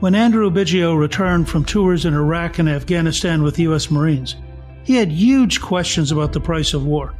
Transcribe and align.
when 0.00 0.14
Andrew 0.14 0.50
Biggio 0.50 0.98
returned 0.98 1.48
from 1.48 1.64
tours 1.64 2.06
in 2.06 2.14
Iraq 2.14 2.58
and 2.58 2.68
Afghanistan 2.68 3.42
with 3.42 3.58
U.S. 3.58 3.90
Marines, 3.90 4.36
he 4.82 4.96
had 4.96 5.12
huge 5.12 5.60
questions 5.60 6.10
about 6.10 6.32
the 6.32 6.40
price 6.40 6.72
of 6.72 6.86
war. 6.86 7.14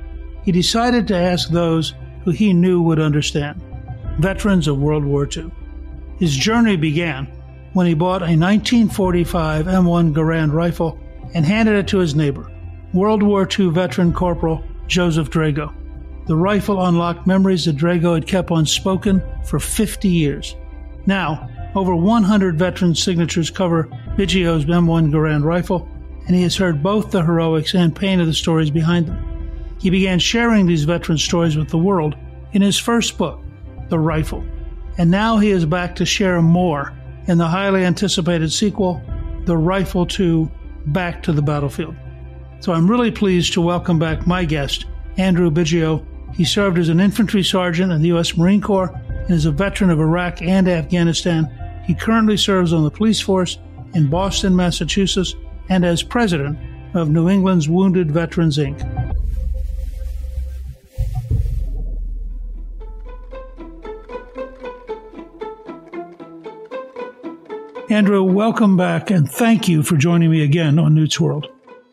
He 0.44 0.52
decided 0.52 1.06
to 1.08 1.16
ask 1.16 1.50
those 1.50 1.94
who 2.24 2.30
he 2.30 2.54
knew 2.54 2.80
would 2.82 2.98
understand 2.98 3.62
veterans 4.18 4.66
of 4.66 4.78
World 4.78 5.04
War 5.04 5.28
II. 5.34 5.50
His 6.18 6.36
journey 6.36 6.76
began 6.76 7.26
when 7.74 7.86
he 7.86 7.94
bought 7.94 8.22
a 8.22 8.36
1945 8.36 9.66
M1 9.66 10.14
Garand 10.14 10.52
rifle 10.52 10.98
and 11.34 11.44
handed 11.44 11.76
it 11.76 11.88
to 11.88 11.98
his 11.98 12.14
neighbor, 12.14 12.50
World 12.92 13.22
War 13.22 13.46
II 13.46 13.68
veteran 13.68 14.12
Corporal 14.12 14.64
Joseph 14.86 15.30
Drago. 15.30 15.72
The 16.26 16.36
rifle 16.36 16.84
unlocked 16.84 17.26
memories 17.26 17.66
that 17.66 17.76
Drago 17.76 18.14
had 18.14 18.26
kept 18.26 18.50
unspoken 18.50 19.22
for 19.44 19.60
50 19.60 20.08
years. 20.08 20.56
Now, 21.06 21.49
over 21.74 21.94
100 21.94 22.58
veteran 22.58 22.94
signatures 22.94 23.50
cover 23.50 23.84
Biggio's 24.16 24.64
M1 24.64 25.10
Garand 25.10 25.44
rifle, 25.44 25.88
and 26.26 26.34
he 26.34 26.42
has 26.42 26.56
heard 26.56 26.82
both 26.82 27.10
the 27.10 27.22
heroics 27.22 27.74
and 27.74 27.94
pain 27.94 28.20
of 28.20 28.26
the 28.26 28.34
stories 28.34 28.70
behind 28.70 29.06
them. 29.06 29.26
He 29.80 29.90
began 29.90 30.18
sharing 30.18 30.66
these 30.66 30.84
veteran 30.84 31.18
stories 31.18 31.56
with 31.56 31.68
the 31.68 31.78
world 31.78 32.16
in 32.52 32.62
his 32.62 32.78
first 32.78 33.16
book, 33.16 33.40
The 33.88 33.98
Rifle, 33.98 34.44
and 34.98 35.10
now 35.10 35.38
he 35.38 35.50
is 35.50 35.64
back 35.64 35.94
to 35.96 36.04
share 36.04 36.42
more 36.42 36.92
in 37.26 37.38
the 37.38 37.46
highly 37.46 37.84
anticipated 37.84 38.52
sequel, 38.52 39.00
The 39.44 39.56
Rifle 39.56 40.06
2 40.06 40.50
Back 40.86 41.22
to 41.22 41.32
the 41.32 41.42
Battlefield. 41.42 41.94
So 42.60 42.72
I'm 42.72 42.90
really 42.90 43.10
pleased 43.10 43.52
to 43.54 43.60
welcome 43.60 43.98
back 43.98 44.26
my 44.26 44.44
guest, 44.44 44.84
Andrew 45.16 45.50
Biggio. 45.50 46.04
He 46.34 46.44
served 46.44 46.78
as 46.78 46.88
an 46.88 47.00
infantry 47.00 47.42
sergeant 47.42 47.92
in 47.92 48.02
the 48.02 48.08
U.S. 48.08 48.36
Marine 48.36 48.60
Corps 48.60 48.92
and 49.08 49.30
is 49.30 49.46
a 49.46 49.50
veteran 49.50 49.90
of 49.90 50.00
Iraq 50.00 50.42
and 50.42 50.68
Afghanistan. 50.68 51.48
He 51.86 51.94
currently 51.94 52.36
serves 52.36 52.72
on 52.72 52.84
the 52.84 52.90
police 52.90 53.20
force 53.20 53.58
in 53.94 54.08
Boston, 54.08 54.54
Massachusetts, 54.54 55.34
and 55.68 55.84
as 55.84 56.02
president 56.02 56.58
of 56.94 57.10
New 57.10 57.28
England's 57.28 57.68
Wounded 57.68 58.10
Veterans, 58.10 58.58
Inc. 58.58 58.80
Andrew, 67.90 68.22
welcome 68.22 68.76
back 68.76 69.10
and 69.10 69.28
thank 69.28 69.68
you 69.68 69.82
for 69.82 69.96
joining 69.96 70.30
me 70.30 70.44
again 70.44 70.78
on 70.78 70.94
Newt's 70.94 71.18
World. 71.18 71.48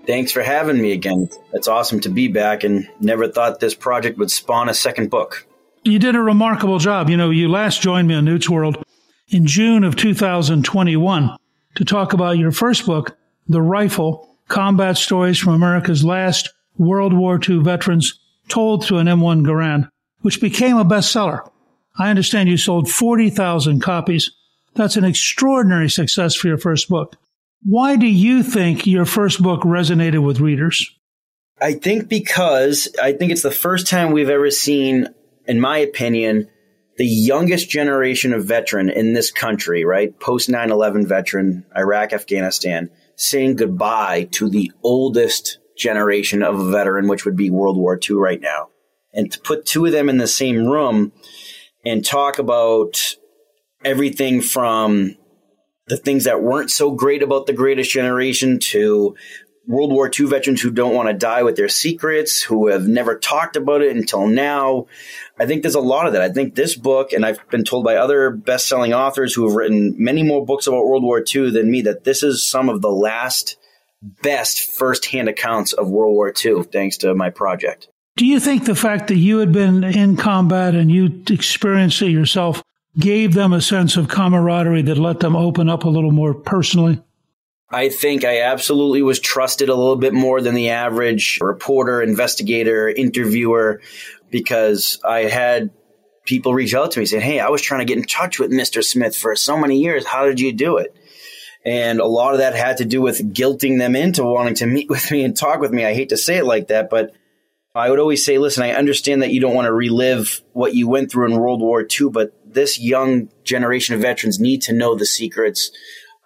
Thanks 0.05 0.31
for 0.31 0.43
having 0.43 0.79
me 0.79 0.91
again. 0.91 1.27
It's 1.53 1.67
awesome 1.67 1.99
to 2.01 2.09
be 2.09 2.27
back 2.27 2.63
and 2.63 2.87
never 2.99 3.27
thought 3.27 3.59
this 3.59 3.73
project 3.73 4.17
would 4.19 4.29
spawn 4.29 4.69
a 4.69 4.75
second 4.75 5.09
book. 5.09 5.47
You 5.83 5.97
did 5.97 6.15
a 6.15 6.21
remarkable 6.21 6.77
job. 6.77 7.09
You 7.09 7.17
know, 7.17 7.31
you 7.31 7.49
last 7.49 7.81
joined 7.81 8.07
me 8.07 8.13
on 8.15 8.25
Newt's 8.25 8.49
World 8.49 8.83
in 9.29 9.45
June 9.45 9.83
of 9.83 9.95
2021 9.95 11.37
to 11.75 11.85
talk 11.85 12.13
about 12.13 12.37
your 12.37 12.51
first 12.51 12.85
book, 12.85 13.17
The 13.47 13.61
Rifle 13.61 14.37
Combat 14.47 14.97
Stories 14.97 15.37
from 15.37 15.53
America's 15.53 16.03
Last 16.03 16.53
World 16.77 17.13
War 17.13 17.39
II 17.47 17.59
Veterans 17.59 18.19
Told 18.47 18.85
Through 18.85 18.99
an 18.99 19.07
M1 19.07 19.45
Garand, 19.45 19.89
which 20.21 20.39
became 20.39 20.77
a 20.77 20.85
bestseller. 20.85 21.49
I 21.97 22.09
understand 22.09 22.47
you 22.47 22.57
sold 22.57 22.89
40,000 22.89 23.81
copies 23.81 24.31
that's 24.77 24.95
an 24.95 25.03
extraordinary 25.03 25.89
success 25.89 26.35
for 26.35 26.47
your 26.47 26.59
first 26.59 26.87
book. 26.87 27.15
Why 27.63 27.95
do 27.95 28.05
you 28.05 28.43
think 28.43 28.85
your 28.85 29.05
first 29.05 29.41
book 29.41 29.61
resonated 29.61 30.23
with 30.23 30.39
readers? 30.39 30.95
I 31.59 31.73
think 31.73 32.07
because 32.07 32.87
I 33.01 33.13
think 33.13 33.31
it's 33.31 33.41
the 33.41 33.49
first 33.49 33.87
time 33.87 34.11
we've 34.11 34.29
ever 34.29 34.51
seen, 34.51 35.07
in 35.47 35.59
my 35.59 35.79
opinion, 35.79 36.47
the 36.97 37.05
youngest 37.05 37.69
generation 37.69 38.33
of 38.33 38.45
veteran 38.45 38.89
in 38.89 39.13
this 39.13 39.31
country, 39.31 39.85
right? 39.85 40.19
Post 40.19 40.49
9 40.49 40.71
11 40.71 41.07
veteran, 41.07 41.65
Iraq, 41.75 42.11
Afghanistan, 42.13 42.89
saying 43.15 43.55
goodbye 43.55 44.27
to 44.31 44.49
the 44.49 44.71
oldest 44.83 45.59
generation 45.77 46.41
of 46.41 46.59
a 46.59 46.71
veteran, 46.71 47.07
which 47.07 47.25
would 47.25 47.35
be 47.35 47.49
World 47.49 47.77
War 47.77 47.99
II 48.09 48.17
right 48.17 48.41
now. 48.41 48.69
And 49.13 49.31
to 49.31 49.39
put 49.39 49.65
two 49.65 49.85
of 49.85 49.91
them 49.91 50.09
in 50.09 50.17
the 50.17 50.27
same 50.27 50.67
room 50.67 51.11
and 51.85 52.03
talk 52.03 52.39
about 52.39 53.15
everything 53.85 54.41
from 54.41 55.15
the 55.87 55.97
things 55.97 56.25
that 56.25 56.41
weren't 56.41 56.71
so 56.71 56.91
great 56.91 57.23
about 57.23 57.45
the 57.45 57.53
greatest 57.53 57.91
generation 57.91 58.59
to 58.59 59.15
World 59.67 59.91
War 59.91 60.09
II 60.17 60.27
veterans 60.27 60.61
who 60.61 60.71
don't 60.71 60.95
want 60.95 61.09
to 61.09 61.13
die 61.13 61.43
with 61.43 61.57
their 61.57 61.67
secrets, 61.67 62.41
who 62.41 62.69
have 62.69 62.87
never 62.87 63.17
talked 63.17 63.57
about 63.57 63.81
it 63.81 63.95
until 63.95 64.25
now. 64.25 64.87
I 65.37 65.45
think 65.45 65.61
there's 65.61 65.75
a 65.75 65.81
lot 65.81 66.07
of 66.07 66.13
that. 66.13 66.21
I 66.21 66.29
think 66.29 66.55
this 66.55 66.75
book, 66.75 67.11
and 67.11 67.25
I've 67.25 67.45
been 67.49 67.65
told 67.65 67.83
by 67.83 67.97
other 67.97 68.29
best 68.31 68.67
selling 68.67 68.93
authors 68.93 69.33
who 69.33 69.45
have 69.45 69.55
written 69.55 69.95
many 69.97 70.23
more 70.23 70.45
books 70.45 70.67
about 70.67 70.85
World 70.85 71.03
War 71.03 71.21
II 71.21 71.51
than 71.51 71.69
me, 71.69 71.81
that 71.81 72.05
this 72.05 72.23
is 72.23 72.47
some 72.47 72.69
of 72.69 72.81
the 72.81 72.91
last 72.91 73.57
best 74.23 74.73
firsthand 74.77 75.27
accounts 75.27 75.73
of 75.73 75.89
World 75.89 76.13
War 76.13 76.33
II, 76.33 76.63
thanks 76.63 76.97
to 76.97 77.13
my 77.13 77.29
project. 77.29 77.89
Do 78.15 78.25
you 78.25 78.39
think 78.39 78.65
the 78.65 78.75
fact 78.75 79.09
that 79.09 79.17
you 79.17 79.39
had 79.39 79.51
been 79.51 79.83
in 79.83 80.15
combat 80.15 80.75
and 80.75 80.89
you 80.89 81.23
experienced 81.29 82.01
it 82.01 82.09
yourself 82.09 82.63
gave 82.97 83.33
them 83.33 83.53
a 83.53 83.61
sense 83.61 83.97
of 83.97 84.07
camaraderie 84.07 84.81
that 84.83 84.97
let 84.97 85.19
them 85.19 85.35
open 85.35 85.69
up 85.69 85.83
a 85.83 85.89
little 85.89 86.11
more 86.11 86.33
personally? 86.33 87.01
I 87.69 87.89
think 87.89 88.23
I 88.23 88.41
absolutely 88.41 89.01
was 89.01 89.19
trusted 89.19 89.69
a 89.69 89.75
little 89.75 89.97
bit 89.97 90.13
more 90.13 90.41
than 90.41 90.55
the 90.55 90.69
average 90.69 91.39
reporter, 91.41 92.01
investigator, 92.01 92.87
interviewer, 92.87 93.81
because 94.31 94.99
I 95.03 95.21
had 95.21 95.71
people 96.25 96.53
reach 96.53 96.73
out 96.73 96.91
to 96.91 96.99
me 96.99 97.05
saying, 97.05 97.23
Hey, 97.23 97.39
I 97.39 97.49
was 97.49 97.61
trying 97.61 97.79
to 97.79 97.85
get 97.85 97.97
in 97.97 98.05
touch 98.05 98.39
with 98.39 98.51
Mr. 98.51 98.83
Smith 98.83 99.15
for 99.15 99.35
so 99.35 99.57
many 99.57 99.79
years. 99.79 100.05
How 100.05 100.25
did 100.25 100.39
you 100.39 100.53
do 100.53 100.77
it? 100.77 100.95
And 101.65 101.99
a 101.99 102.05
lot 102.05 102.33
of 102.33 102.39
that 102.39 102.55
had 102.55 102.77
to 102.77 102.85
do 102.85 103.01
with 103.01 103.33
guilting 103.33 103.77
them 103.77 103.95
into 103.95 104.23
wanting 104.23 104.55
to 104.55 104.65
meet 104.65 104.89
with 104.89 105.11
me 105.11 105.23
and 105.23 105.35
talk 105.35 105.59
with 105.59 105.71
me. 105.71 105.85
I 105.85 105.93
hate 105.93 106.09
to 106.09 106.17
say 106.17 106.37
it 106.37 106.45
like 106.45 106.67
that, 106.67 106.89
but 106.89 107.13
I 107.75 107.89
would 107.89 107.99
always 107.99 108.25
say, 108.25 108.37
listen, 108.37 108.63
I 108.63 108.71
understand 108.71 109.21
that 109.21 109.31
you 109.31 109.41
don't 109.41 109.53
want 109.53 109.67
to 109.67 109.73
relive 109.73 110.41
what 110.53 110.73
you 110.73 110.87
went 110.87 111.11
through 111.11 111.31
in 111.31 111.37
World 111.37 111.61
War 111.61 111.81
II, 111.81 112.09
but 112.09 112.33
this 112.45 112.79
young 112.79 113.29
generation 113.43 113.93
of 113.93 114.01
veterans 114.01 114.39
need 114.39 114.63
to 114.63 114.73
know 114.73 114.95
the 114.95 115.05
secrets. 115.05 115.69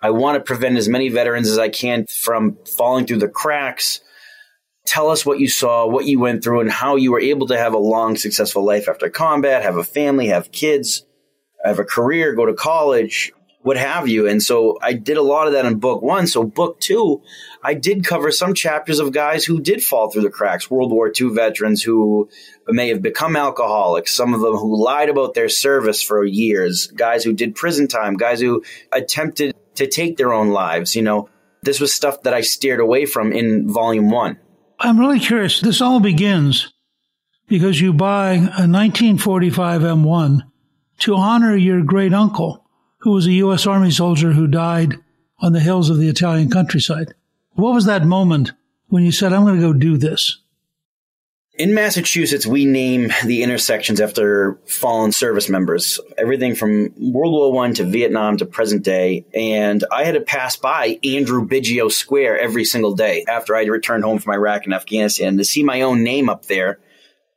I 0.01 0.09
want 0.09 0.35
to 0.35 0.41
prevent 0.41 0.77
as 0.77 0.89
many 0.89 1.09
veterans 1.09 1.49
as 1.49 1.59
I 1.59 1.69
can 1.69 2.05
from 2.07 2.57
falling 2.77 3.05
through 3.05 3.19
the 3.19 3.27
cracks. 3.27 4.01
Tell 4.85 5.09
us 5.09 5.25
what 5.25 5.39
you 5.39 5.47
saw, 5.47 5.85
what 5.85 6.05
you 6.05 6.19
went 6.19 6.43
through, 6.43 6.61
and 6.61 6.71
how 6.71 6.95
you 6.95 7.11
were 7.11 7.19
able 7.19 7.47
to 7.47 7.57
have 7.57 7.73
a 7.73 7.77
long, 7.77 8.15
successful 8.15 8.65
life 8.65 8.89
after 8.89 9.09
combat, 9.09 9.61
have 9.61 9.77
a 9.77 9.83
family, 9.83 10.27
have 10.27 10.51
kids, 10.51 11.05
have 11.63 11.77
a 11.77 11.83
career, 11.83 12.33
go 12.33 12.47
to 12.47 12.55
college, 12.55 13.31
what 13.61 13.77
have 13.77 14.07
you. 14.07 14.27
And 14.27 14.41
so 14.41 14.79
I 14.81 14.93
did 14.93 15.17
a 15.17 15.21
lot 15.21 15.45
of 15.45 15.53
that 15.53 15.65
in 15.65 15.77
book 15.77 16.01
one. 16.01 16.25
So 16.25 16.43
book 16.43 16.79
two, 16.79 17.21
I 17.63 17.75
did 17.75 18.03
cover 18.03 18.31
some 18.31 18.55
chapters 18.55 18.99
of 18.99 19.11
guys 19.11 19.45
who 19.45 19.61
did 19.61 19.83
fall 19.83 20.09
through 20.09 20.23
the 20.23 20.31
cracks, 20.31 20.71
World 20.71 20.91
War 20.91 21.11
II 21.19 21.29
veterans 21.29 21.83
who 21.83 22.29
may 22.67 22.89
have 22.89 23.03
become 23.03 23.35
alcoholics, 23.35 24.15
some 24.15 24.33
of 24.33 24.41
them 24.41 24.55
who 24.55 24.83
lied 24.83 25.09
about 25.09 25.35
their 25.35 25.49
service 25.49 26.01
for 26.01 26.25
years, 26.25 26.87
guys 26.87 27.23
who 27.23 27.33
did 27.33 27.55
prison 27.55 27.87
time, 27.87 28.15
guys 28.15 28.41
who 28.41 28.63
attempted 28.91 29.55
to 29.81 29.87
take 29.87 30.17
their 30.17 30.33
own 30.33 30.49
lives. 30.49 30.95
You 30.95 31.01
know, 31.01 31.29
this 31.61 31.79
was 31.79 31.93
stuff 31.93 32.23
that 32.23 32.33
I 32.33 32.41
steered 32.41 32.79
away 32.79 33.05
from 33.05 33.31
in 33.31 33.71
volume 33.71 34.09
one. 34.09 34.39
I'm 34.79 34.99
really 34.99 35.19
curious. 35.19 35.59
This 35.59 35.81
all 35.81 35.99
begins 35.99 36.73
because 37.47 37.81
you 37.81 37.93
buy 37.93 38.33
a 38.33 38.65
1945 38.65 39.81
M1 39.81 40.41
to 40.99 41.15
honor 41.15 41.55
your 41.55 41.83
great 41.83 42.13
uncle, 42.13 42.65
who 42.99 43.11
was 43.11 43.27
a 43.27 43.33
U.S. 43.33 43.67
Army 43.67 43.91
soldier 43.91 44.31
who 44.31 44.47
died 44.47 44.95
on 45.39 45.53
the 45.53 45.59
hills 45.59 45.89
of 45.89 45.97
the 45.97 46.07
Italian 46.07 46.49
countryside. 46.49 47.13
What 47.53 47.73
was 47.73 47.85
that 47.85 48.05
moment 48.05 48.53
when 48.87 49.03
you 49.03 49.11
said, 49.11 49.33
I'm 49.33 49.43
going 49.43 49.59
to 49.59 49.61
go 49.61 49.73
do 49.73 49.97
this? 49.97 50.37
In 51.55 51.73
Massachusetts, 51.73 52.47
we 52.47 52.65
name 52.65 53.11
the 53.25 53.43
intersections 53.43 53.99
after 53.99 54.57
fallen 54.65 55.11
service 55.11 55.49
members, 55.49 55.99
everything 56.17 56.55
from 56.55 56.93
World 56.97 57.33
War 57.33 57.51
One 57.51 57.73
to 57.73 57.83
Vietnam 57.83 58.37
to 58.37 58.45
present 58.45 58.83
day. 58.83 59.25
And 59.33 59.83
I 59.91 60.05
had 60.05 60.13
to 60.13 60.21
pass 60.21 60.55
by 60.55 60.97
Andrew 61.03 61.45
Biggio 61.45 61.91
Square 61.91 62.39
every 62.39 62.63
single 62.63 62.95
day 62.95 63.25
after 63.27 63.53
I 63.53 63.65
returned 63.65 64.05
home 64.05 64.19
from 64.19 64.33
Iraq 64.33 64.63
and 64.63 64.73
Afghanistan 64.73 65.37
to 65.37 65.43
see 65.43 65.61
my 65.61 65.81
own 65.81 66.03
name 66.05 66.29
up 66.29 66.45
there, 66.45 66.79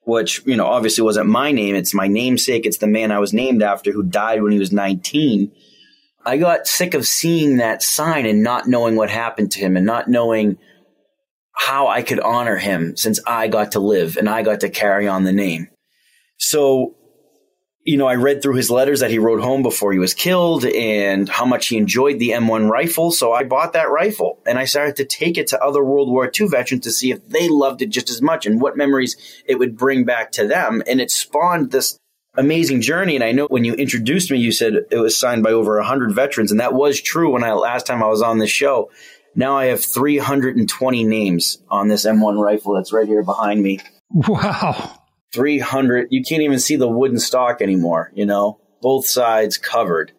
which, 0.02 0.46
you 0.46 0.56
know, 0.56 0.66
obviously 0.66 1.02
wasn't 1.02 1.28
my 1.28 1.50
name. 1.50 1.74
It's 1.74 1.92
my 1.92 2.06
namesake. 2.06 2.66
It's 2.66 2.78
the 2.78 2.86
man 2.86 3.10
I 3.10 3.18
was 3.18 3.32
named 3.32 3.64
after 3.64 3.90
who 3.90 4.04
died 4.04 4.42
when 4.42 4.52
he 4.52 4.60
was 4.60 4.70
19. 4.70 5.50
I 6.24 6.38
got 6.38 6.68
sick 6.68 6.94
of 6.94 7.04
seeing 7.04 7.56
that 7.56 7.82
sign 7.82 8.26
and 8.26 8.44
not 8.44 8.68
knowing 8.68 8.94
what 8.94 9.10
happened 9.10 9.50
to 9.52 9.58
him 9.58 9.76
and 9.76 9.84
not 9.84 10.06
knowing 10.06 10.56
how 11.54 11.88
I 11.88 12.02
could 12.02 12.20
honor 12.20 12.56
him 12.56 12.96
since 12.96 13.20
I 13.26 13.48
got 13.48 13.72
to 13.72 13.80
live 13.80 14.16
and 14.16 14.28
I 14.28 14.42
got 14.42 14.60
to 14.60 14.68
carry 14.68 15.08
on 15.08 15.24
the 15.24 15.32
name. 15.32 15.68
So, 16.36 16.96
you 17.84 17.96
know, 17.96 18.06
I 18.06 18.16
read 18.16 18.42
through 18.42 18.56
his 18.56 18.70
letters 18.70 19.00
that 19.00 19.10
he 19.10 19.18
wrote 19.18 19.40
home 19.40 19.62
before 19.62 19.92
he 19.92 19.98
was 19.98 20.14
killed 20.14 20.64
and 20.64 21.28
how 21.28 21.44
much 21.44 21.68
he 21.68 21.76
enjoyed 21.76 22.18
the 22.18 22.30
M1 22.30 22.68
rifle. 22.68 23.12
So 23.12 23.32
I 23.32 23.44
bought 23.44 23.74
that 23.74 23.90
rifle 23.90 24.42
and 24.46 24.58
I 24.58 24.64
started 24.64 24.96
to 24.96 25.04
take 25.04 25.38
it 25.38 25.46
to 25.48 25.62
other 25.62 25.84
World 25.84 26.10
War 26.10 26.30
II 26.38 26.48
veterans 26.48 26.84
to 26.84 26.90
see 26.90 27.12
if 27.12 27.26
they 27.28 27.48
loved 27.48 27.82
it 27.82 27.90
just 27.90 28.10
as 28.10 28.20
much 28.20 28.46
and 28.46 28.60
what 28.60 28.76
memories 28.76 29.16
it 29.46 29.58
would 29.58 29.76
bring 29.76 30.04
back 30.04 30.32
to 30.32 30.46
them. 30.46 30.82
And 30.86 31.00
it 31.00 31.10
spawned 31.10 31.70
this 31.70 31.98
amazing 32.36 32.80
journey. 32.80 33.14
And 33.14 33.24
I 33.24 33.32
know 33.32 33.46
when 33.46 33.64
you 33.64 33.74
introduced 33.74 34.30
me, 34.30 34.38
you 34.38 34.52
said 34.52 34.74
it 34.90 34.98
was 34.98 35.18
signed 35.18 35.42
by 35.42 35.52
over 35.52 35.76
100 35.76 36.12
veterans. 36.12 36.50
And 36.50 36.60
that 36.60 36.74
was 36.74 37.00
true 37.00 37.32
when 37.32 37.44
I 37.44 37.52
last 37.52 37.86
time 37.86 38.02
I 38.02 38.08
was 38.08 38.22
on 38.22 38.38
this 38.38 38.50
show. 38.50 38.90
Now 39.34 39.56
I 39.56 39.66
have 39.66 39.84
320 39.84 41.04
names 41.04 41.58
on 41.68 41.88
this 41.88 42.06
M1 42.06 42.42
rifle 42.42 42.74
that's 42.74 42.92
right 42.92 43.06
here 43.06 43.22
behind 43.22 43.62
me. 43.62 43.80
Wow. 44.10 45.00
300. 45.34 46.08
You 46.10 46.22
can't 46.22 46.42
even 46.42 46.60
see 46.60 46.76
the 46.76 46.88
wooden 46.88 47.18
stock 47.18 47.60
anymore, 47.60 48.12
you 48.14 48.26
know, 48.26 48.60
both 48.80 49.06
sides 49.06 49.58
covered. 49.58 50.12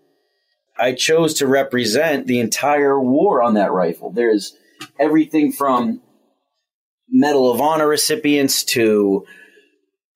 I 0.78 0.94
chose 0.94 1.36
to 1.36 1.48
represent 1.48 2.28
the 2.28 2.42
entire 2.42 3.00
war 3.00 3.42
on 3.42 3.54
that 3.54 3.72
rifle. 3.72 4.12
There's 4.12 4.56
everything 5.00 5.54
from 5.54 6.02
Medal 7.10 7.50
of 7.52 7.62
Honor 7.62 7.88
recipients 7.88 8.66
to 8.66 9.26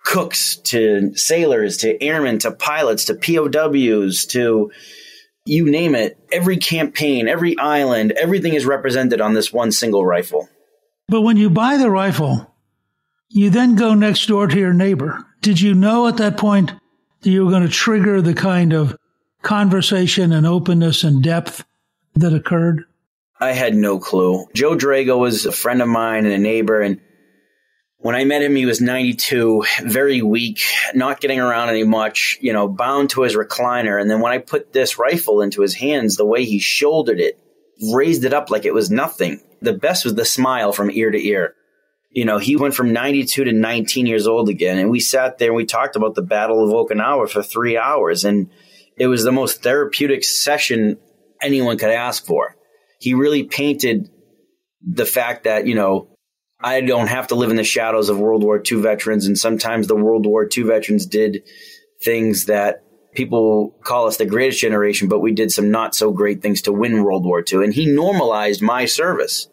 cooks 0.03 0.57
to 0.57 1.15
sailors 1.15 1.77
to 1.77 2.01
airmen 2.03 2.39
to 2.39 2.51
pilots 2.51 3.05
to 3.05 3.13
POWs 3.13 4.25
to 4.25 4.71
you 5.45 5.69
name 5.69 5.95
it, 5.95 6.17
every 6.31 6.57
campaign, 6.57 7.27
every 7.27 7.57
island, 7.57 8.11
everything 8.11 8.53
is 8.53 8.65
represented 8.65 9.21
on 9.21 9.33
this 9.33 9.51
one 9.51 9.71
single 9.71 10.05
rifle. 10.05 10.47
But 11.07 11.21
when 11.21 11.37
you 11.37 11.49
buy 11.49 11.77
the 11.77 11.89
rifle, 11.89 12.53
you 13.29 13.49
then 13.49 13.75
go 13.75 13.93
next 13.93 14.27
door 14.27 14.47
to 14.47 14.59
your 14.59 14.73
neighbor. 14.73 15.25
Did 15.41 15.59
you 15.59 15.73
know 15.73 16.07
at 16.07 16.17
that 16.17 16.37
point 16.37 16.73
that 17.21 17.29
you 17.29 17.45
were 17.45 17.51
going 17.51 17.63
to 17.63 17.69
trigger 17.69 18.21
the 18.21 18.33
kind 18.33 18.73
of 18.73 18.95
conversation 19.41 20.31
and 20.31 20.45
openness 20.45 21.03
and 21.03 21.23
depth 21.23 21.63
that 22.15 22.33
occurred? 22.33 22.83
I 23.39 23.53
had 23.53 23.73
no 23.73 23.99
clue. 23.99 24.45
Joe 24.53 24.75
Drago 24.75 25.17
was 25.17 25.45
a 25.45 25.51
friend 25.51 25.81
of 25.81 25.87
mine 25.87 26.25
and 26.25 26.33
a 26.33 26.37
neighbor, 26.37 26.81
and 26.81 26.99
when 28.01 28.15
I 28.15 28.23
met 28.23 28.41
him, 28.41 28.55
he 28.55 28.65
was 28.65 28.79
92, 28.79 29.65
very 29.83 30.21
weak, 30.21 30.61
not 30.93 31.19
getting 31.19 31.41
around 31.41 31.69
any 31.69 31.83
much, 31.83 32.37
you 32.39 32.53
know, 32.53 32.67
bound 32.69 33.09
to 33.11 33.23
his 33.23 33.35
recliner. 33.35 33.99
And 33.99 34.09
then 34.09 34.21
when 34.21 34.31
I 34.31 34.37
put 34.37 34.71
this 34.71 34.97
rifle 34.97 35.41
into 35.41 35.61
his 35.61 35.75
hands, 35.75 36.15
the 36.15 36.25
way 36.25 36.45
he 36.45 36.59
shouldered 36.59 37.19
it, 37.19 37.37
raised 37.93 38.23
it 38.23 38.33
up 38.33 38.49
like 38.49 38.63
it 38.63 38.73
was 38.73 38.89
nothing. 38.89 39.41
The 39.61 39.73
best 39.73 40.05
was 40.05 40.15
the 40.15 40.23
smile 40.23 40.71
from 40.71 40.89
ear 40.89 41.11
to 41.11 41.21
ear. 41.21 41.55
You 42.09 42.23
know, 42.23 42.37
he 42.37 42.55
went 42.55 42.73
from 42.73 42.93
92 42.93 43.43
to 43.43 43.51
19 43.51 44.05
years 44.05 44.27
old 44.27 44.47
again. 44.47 44.77
And 44.77 44.89
we 44.89 45.01
sat 45.01 45.37
there 45.37 45.49
and 45.49 45.57
we 45.57 45.65
talked 45.65 45.97
about 45.97 46.15
the 46.15 46.21
Battle 46.21 46.63
of 46.63 46.89
Okinawa 46.89 47.29
for 47.29 47.43
three 47.43 47.77
hours. 47.77 48.23
And 48.23 48.49
it 48.97 49.07
was 49.07 49.25
the 49.25 49.33
most 49.33 49.61
therapeutic 49.61 50.23
session 50.23 50.97
anyone 51.41 51.77
could 51.77 51.91
ask 51.91 52.25
for. 52.25 52.55
He 53.01 53.13
really 53.13 53.43
painted 53.43 54.09
the 54.81 55.05
fact 55.05 55.43
that, 55.43 55.67
you 55.67 55.75
know, 55.75 56.07
I 56.61 56.81
don't 56.81 57.07
have 57.07 57.27
to 57.27 57.35
live 57.35 57.51
in 57.51 57.55
the 57.55 57.63
shadows 57.63 58.09
of 58.09 58.19
World 58.19 58.43
War 58.43 58.61
II 58.69 58.81
veterans. 58.81 59.27
And 59.27 59.37
sometimes 59.37 59.87
the 59.87 59.95
World 59.95 60.25
War 60.25 60.47
II 60.55 60.63
veterans 60.63 61.05
did 61.05 61.43
things 62.01 62.45
that 62.45 62.83
people 63.13 63.75
call 63.83 64.07
us 64.07 64.17
the 64.17 64.25
greatest 64.25 64.59
generation, 64.59 65.07
but 65.07 65.19
we 65.19 65.33
did 65.33 65.51
some 65.51 65.71
not 65.71 65.95
so 65.95 66.11
great 66.11 66.41
things 66.41 66.63
to 66.63 66.73
win 66.73 67.03
World 67.03 67.25
War 67.25 67.43
II. 67.49 67.63
And 67.63 67.73
he 67.73 67.85
normalized 67.85 68.61
my 68.61 68.85
service. 68.85 69.47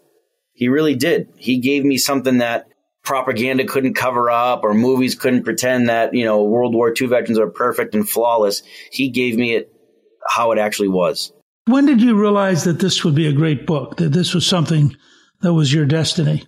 He 0.52 0.68
really 0.68 0.96
did. 0.96 1.28
He 1.36 1.58
gave 1.58 1.84
me 1.84 1.96
something 1.96 2.38
that 2.38 2.66
propaganda 3.04 3.64
couldn't 3.64 3.94
cover 3.94 4.30
up 4.30 4.64
or 4.64 4.74
movies 4.74 5.14
couldn't 5.14 5.44
pretend 5.44 5.88
that, 5.88 6.12
you 6.12 6.24
know, 6.24 6.42
World 6.42 6.74
War 6.74 6.92
II 6.98 7.06
veterans 7.06 7.38
are 7.38 7.50
perfect 7.50 7.94
and 7.94 8.08
flawless. 8.08 8.62
He 8.90 9.10
gave 9.10 9.36
me 9.36 9.54
it 9.54 9.72
how 10.28 10.50
it 10.50 10.58
actually 10.58 10.88
was. 10.88 11.32
When 11.66 11.86
did 11.86 12.00
you 12.00 12.18
realize 12.18 12.64
that 12.64 12.80
this 12.80 13.04
would 13.04 13.14
be 13.14 13.28
a 13.28 13.32
great 13.32 13.64
book, 13.64 13.96
that 13.98 14.12
this 14.12 14.34
was 14.34 14.46
something 14.46 14.96
that 15.40 15.52
was 15.52 15.72
your 15.72 15.86
destiny? 15.86 16.44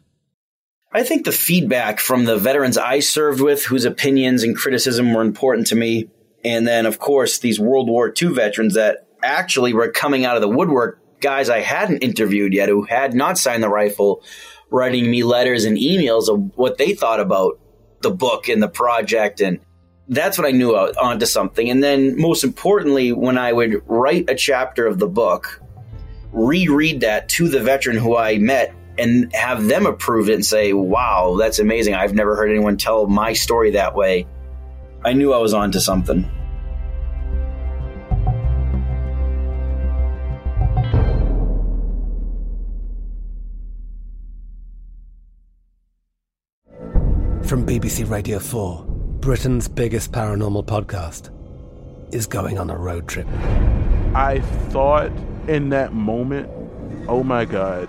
I 0.90 1.02
think 1.02 1.24
the 1.24 1.32
feedback 1.32 2.00
from 2.00 2.24
the 2.24 2.38
veterans 2.38 2.78
I 2.78 3.00
served 3.00 3.42
with, 3.42 3.64
whose 3.64 3.84
opinions 3.84 4.42
and 4.42 4.56
criticism 4.56 5.12
were 5.12 5.20
important 5.20 5.66
to 5.68 5.76
me, 5.76 6.08
and 6.44 6.66
then, 6.66 6.86
of 6.86 6.98
course, 6.98 7.38
these 7.38 7.60
World 7.60 7.88
War 7.88 8.12
II 8.20 8.28
veterans 8.28 8.74
that 8.74 9.06
actually 9.22 9.74
were 9.74 9.90
coming 9.90 10.24
out 10.24 10.36
of 10.36 10.40
the 10.40 10.48
woodwork, 10.48 10.98
guys 11.20 11.50
I 11.50 11.60
hadn't 11.60 11.98
interviewed 11.98 12.54
yet 12.54 12.70
who 12.70 12.84
had 12.84 13.12
not 13.12 13.36
signed 13.36 13.62
the 13.62 13.68
rifle, 13.68 14.22
writing 14.70 15.10
me 15.10 15.24
letters 15.24 15.66
and 15.66 15.76
emails 15.76 16.28
of 16.28 16.56
what 16.56 16.78
they 16.78 16.94
thought 16.94 17.20
about 17.20 17.60
the 18.00 18.10
book 18.10 18.48
and 18.48 18.62
the 18.62 18.68
project. 18.68 19.42
And 19.42 19.60
that's 20.08 20.38
what 20.38 20.46
I 20.46 20.52
knew 20.52 20.74
onto 20.74 21.26
something. 21.26 21.68
And 21.68 21.84
then, 21.84 22.18
most 22.18 22.44
importantly, 22.44 23.12
when 23.12 23.36
I 23.36 23.52
would 23.52 23.82
write 23.86 24.30
a 24.30 24.34
chapter 24.34 24.86
of 24.86 24.98
the 24.98 25.08
book, 25.08 25.60
reread 26.32 27.00
that 27.00 27.28
to 27.30 27.48
the 27.48 27.60
veteran 27.60 27.98
who 27.98 28.16
I 28.16 28.38
met 28.38 28.74
and 28.98 29.34
have 29.34 29.66
them 29.66 29.86
approve 29.86 30.28
it 30.28 30.34
and 30.34 30.44
say, 30.44 30.72
wow, 30.72 31.36
that's 31.38 31.58
amazing. 31.58 31.94
I've 31.94 32.14
never 32.14 32.36
heard 32.36 32.50
anyone 32.50 32.76
tell 32.76 33.06
my 33.06 33.32
story 33.32 33.72
that 33.72 33.94
way. 33.94 34.26
I 35.04 35.12
knew 35.12 35.32
I 35.32 35.38
was 35.38 35.54
onto 35.54 35.78
something. 35.78 36.28
From 47.44 47.64
BBC 47.64 48.10
Radio 48.10 48.38
4, 48.38 48.84
Britain's 49.20 49.68
biggest 49.68 50.12
paranormal 50.12 50.66
podcast 50.66 51.30
is 52.12 52.26
going 52.26 52.58
on 52.58 52.68
a 52.68 52.76
road 52.76 53.08
trip. 53.08 53.26
I 54.14 54.40
thought 54.68 55.10
in 55.48 55.70
that 55.70 55.94
moment, 55.94 56.50
oh 57.08 57.22
my 57.22 57.46
God. 57.46 57.88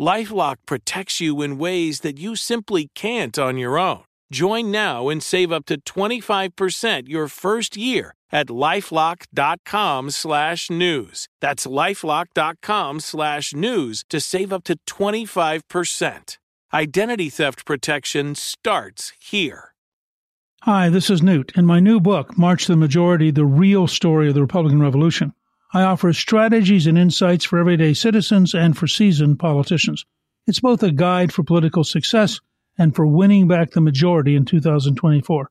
Lifelock 0.00 0.56
protects 0.66 1.20
you 1.20 1.42
in 1.42 1.58
ways 1.58 2.00
that 2.00 2.18
you 2.18 2.36
simply 2.36 2.90
can't 2.94 3.38
on 3.38 3.58
your 3.58 3.78
own. 3.78 4.04
Join 4.32 4.70
now 4.70 5.08
and 5.08 5.22
save 5.22 5.52
up 5.52 5.66
to 5.66 5.80
25% 5.80 7.08
your 7.08 7.28
first 7.28 7.76
year 7.76 8.14
at 8.32 8.48
lifelock.com 8.48 10.10
slash 10.10 10.70
news. 10.70 11.28
That's 11.40 11.66
lifelock.com 11.66 13.00
slash 13.00 13.54
news 13.54 14.04
to 14.10 14.20
save 14.20 14.52
up 14.52 14.64
to 14.64 14.76
25%. 14.86 16.38
Identity 16.72 17.30
theft 17.30 17.64
protection 17.64 18.34
starts 18.34 19.12
here. 19.20 19.74
Hi, 20.62 20.88
this 20.88 21.10
is 21.10 21.22
Newt. 21.22 21.52
In 21.54 21.66
my 21.66 21.78
new 21.78 22.00
book, 22.00 22.36
March 22.36 22.66
the 22.66 22.74
Majority 22.74 23.30
The 23.30 23.44
Real 23.44 23.86
Story 23.86 24.28
of 24.28 24.34
the 24.34 24.40
Republican 24.40 24.80
Revolution, 24.80 25.34
I 25.74 25.82
offer 25.82 26.12
strategies 26.12 26.86
and 26.86 26.96
insights 26.96 27.44
for 27.44 27.58
everyday 27.58 27.94
citizens 27.94 28.54
and 28.54 28.78
for 28.78 28.86
seasoned 28.86 29.40
politicians. 29.40 30.06
It's 30.46 30.60
both 30.60 30.84
a 30.84 30.92
guide 30.92 31.32
for 31.32 31.42
political 31.42 31.82
success 31.82 32.40
and 32.78 32.94
for 32.94 33.04
winning 33.04 33.48
back 33.48 33.72
the 33.72 33.80
majority 33.80 34.36
in 34.36 34.44
2024. 34.44 35.50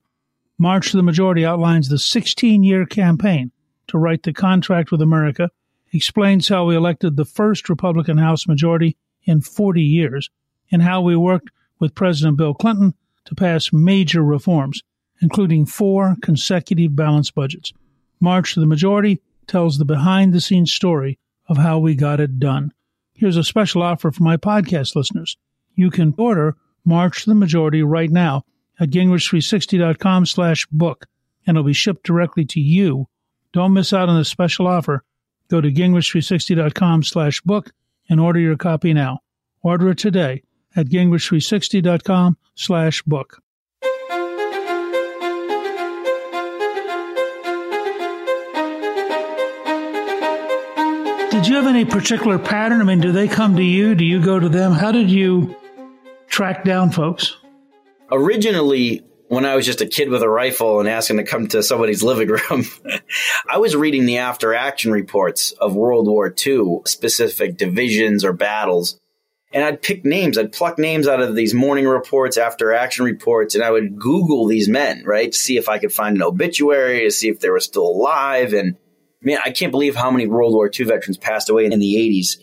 March 0.58 0.92
to 0.92 0.98
the 0.98 1.04
Majority 1.04 1.46
outlines 1.46 1.90
the 1.90 2.00
16 2.00 2.64
year 2.64 2.86
campaign 2.86 3.52
to 3.88 3.98
write 3.98 4.24
the 4.24 4.32
contract 4.32 4.94
with 4.94 5.02
America, 5.02 5.52
explains 5.92 6.48
how 6.48 6.64
we 6.64 6.78
elected 6.78 7.18
the 7.18 7.26
first 7.26 7.68
Republican 7.68 8.18
House 8.18 8.48
majority 8.48 8.96
in 9.26 9.42
40 9.42 9.82
years, 9.82 10.30
and 10.72 10.82
how 10.82 11.02
we 11.02 11.18
worked 11.18 11.50
with 11.80 11.96
President 11.96 12.38
Bill 12.38 12.54
Clinton 12.54 12.94
to 13.26 13.36
pass 13.36 13.74
major 13.74 14.24
reforms, 14.24 14.84
including 15.22 15.66
four 15.66 16.16
consecutive 16.22 16.96
balanced 16.96 17.36
budgets. 17.36 17.74
March 18.22 18.54
to 18.54 18.62
the 18.62 18.66
Majority 18.66 19.22
tells 19.48 19.78
the 19.78 19.86
behind 19.86 20.34
the 20.34 20.42
scenes 20.42 20.72
story 20.72 21.20
of 21.48 21.58
how 21.58 21.80
we 21.80 21.96
got 21.96 22.20
it 22.20 22.40
done. 22.40 22.74
Here's 23.14 23.38
a 23.38 23.44
special 23.44 23.82
offer 23.84 24.12
for 24.12 24.24
my 24.24 24.38
podcast 24.38 24.96
listeners. 24.96 25.38
You 25.76 25.90
can 25.90 26.14
order 26.18 26.56
March 26.86 27.26
the 27.26 27.36
Majority 27.36 27.84
right 27.84 28.10
now 28.10 28.46
at 28.80 28.90
gingrich360.com 28.90 30.26
slash 30.26 30.66
book, 30.68 31.06
and 31.46 31.56
it'll 31.56 31.66
be 31.66 31.74
shipped 31.74 32.06
directly 32.06 32.46
to 32.46 32.60
you. 32.60 33.08
Don't 33.52 33.74
miss 33.74 33.94
out 33.94 34.10
on 34.10 34.18
this 34.18 34.30
special 34.30 34.68
offer. 34.68 35.04
Go 35.50 35.62
to 35.62 35.72
gingrich360.com 35.72 37.04
slash 37.04 37.42
book 37.42 37.72
and 38.10 38.20
order 38.20 38.40
your 38.40 38.58
copy 38.58 38.94
now. 38.94 39.20
Order 39.62 39.90
it 39.90 39.98
today 39.98 40.44
at 40.76 40.88
gingrich360.com 40.88 42.38
slash 42.56 43.02
book. 43.04 43.42
Did 51.34 51.48
you 51.48 51.56
have 51.56 51.66
any 51.66 51.84
particular 51.84 52.38
pattern? 52.38 52.80
I 52.80 52.84
mean, 52.84 53.02
do 53.02 53.12
they 53.12 53.28
come 53.28 53.56
to 53.56 53.64
you? 53.64 53.96
Do 53.96 54.06
you 54.06 54.22
go 54.22 54.40
to 54.40 54.48
them? 54.48 54.72
How 54.72 54.92
did 54.92 55.10
you 55.10 55.56
track 56.28 56.64
down 56.64 56.92
folks? 56.92 57.36
Originally, 58.12 59.04
when 59.30 59.44
I 59.44 59.56
was 59.56 59.66
just 59.66 59.82
a 59.82 59.88
kid 59.88 60.10
with 60.10 60.22
a 60.22 60.30
rifle 60.30 60.80
and 60.80 60.88
asking 60.88 61.18
to 61.18 61.24
come 61.24 61.48
to 61.48 61.64
somebody's 61.64 62.04
living 62.04 62.28
room, 62.28 62.66
I 63.50 63.58
was 63.58 63.76
reading 63.76 64.06
the 64.06 64.20
after 64.20 64.54
action 64.54 64.92
reports 64.92 65.54
of 65.54 65.76
World 65.76 66.06
War 66.06 66.32
II, 66.46 66.82
specific 66.86 67.58
divisions 67.58 68.24
or 68.24 68.34
battles. 68.34 69.00
And 69.52 69.64
I'd 69.64 69.82
pick 69.82 70.06
names, 70.06 70.38
I'd 70.38 70.52
pluck 70.52 70.78
names 70.78 71.08
out 71.08 71.20
of 71.20 71.36
these 71.36 71.56
morning 71.56 71.88
reports, 71.88 72.38
after 72.38 72.74
action 72.74 73.06
reports, 73.06 73.56
and 73.56 73.64
I 73.64 73.72
would 73.72 73.98
Google 73.98 74.46
these 74.46 74.70
men, 74.70 75.04
right, 75.04 75.32
to 75.32 75.38
see 75.38 75.58
if 75.58 75.68
I 75.68 75.80
could 75.80 75.92
find 75.92 76.16
an 76.16 76.22
obituary, 76.22 77.06
to 77.06 77.12
see 77.12 77.30
if 77.30 77.40
they 77.40 77.50
were 77.50 77.60
still 77.60 77.88
alive. 77.88 78.54
And 78.54 78.78
man, 79.24 79.40
I 79.44 79.52
can't 79.52 79.72
believe 79.72 79.96
how 79.96 80.12
many 80.12 80.28
World 80.28 80.54
War 80.54 80.70
II 80.78 80.86
veterans 80.86 81.18
passed 81.18 81.50
away 81.50 81.66
in 81.66 81.80
the 81.80 81.96
80s. 81.96 82.42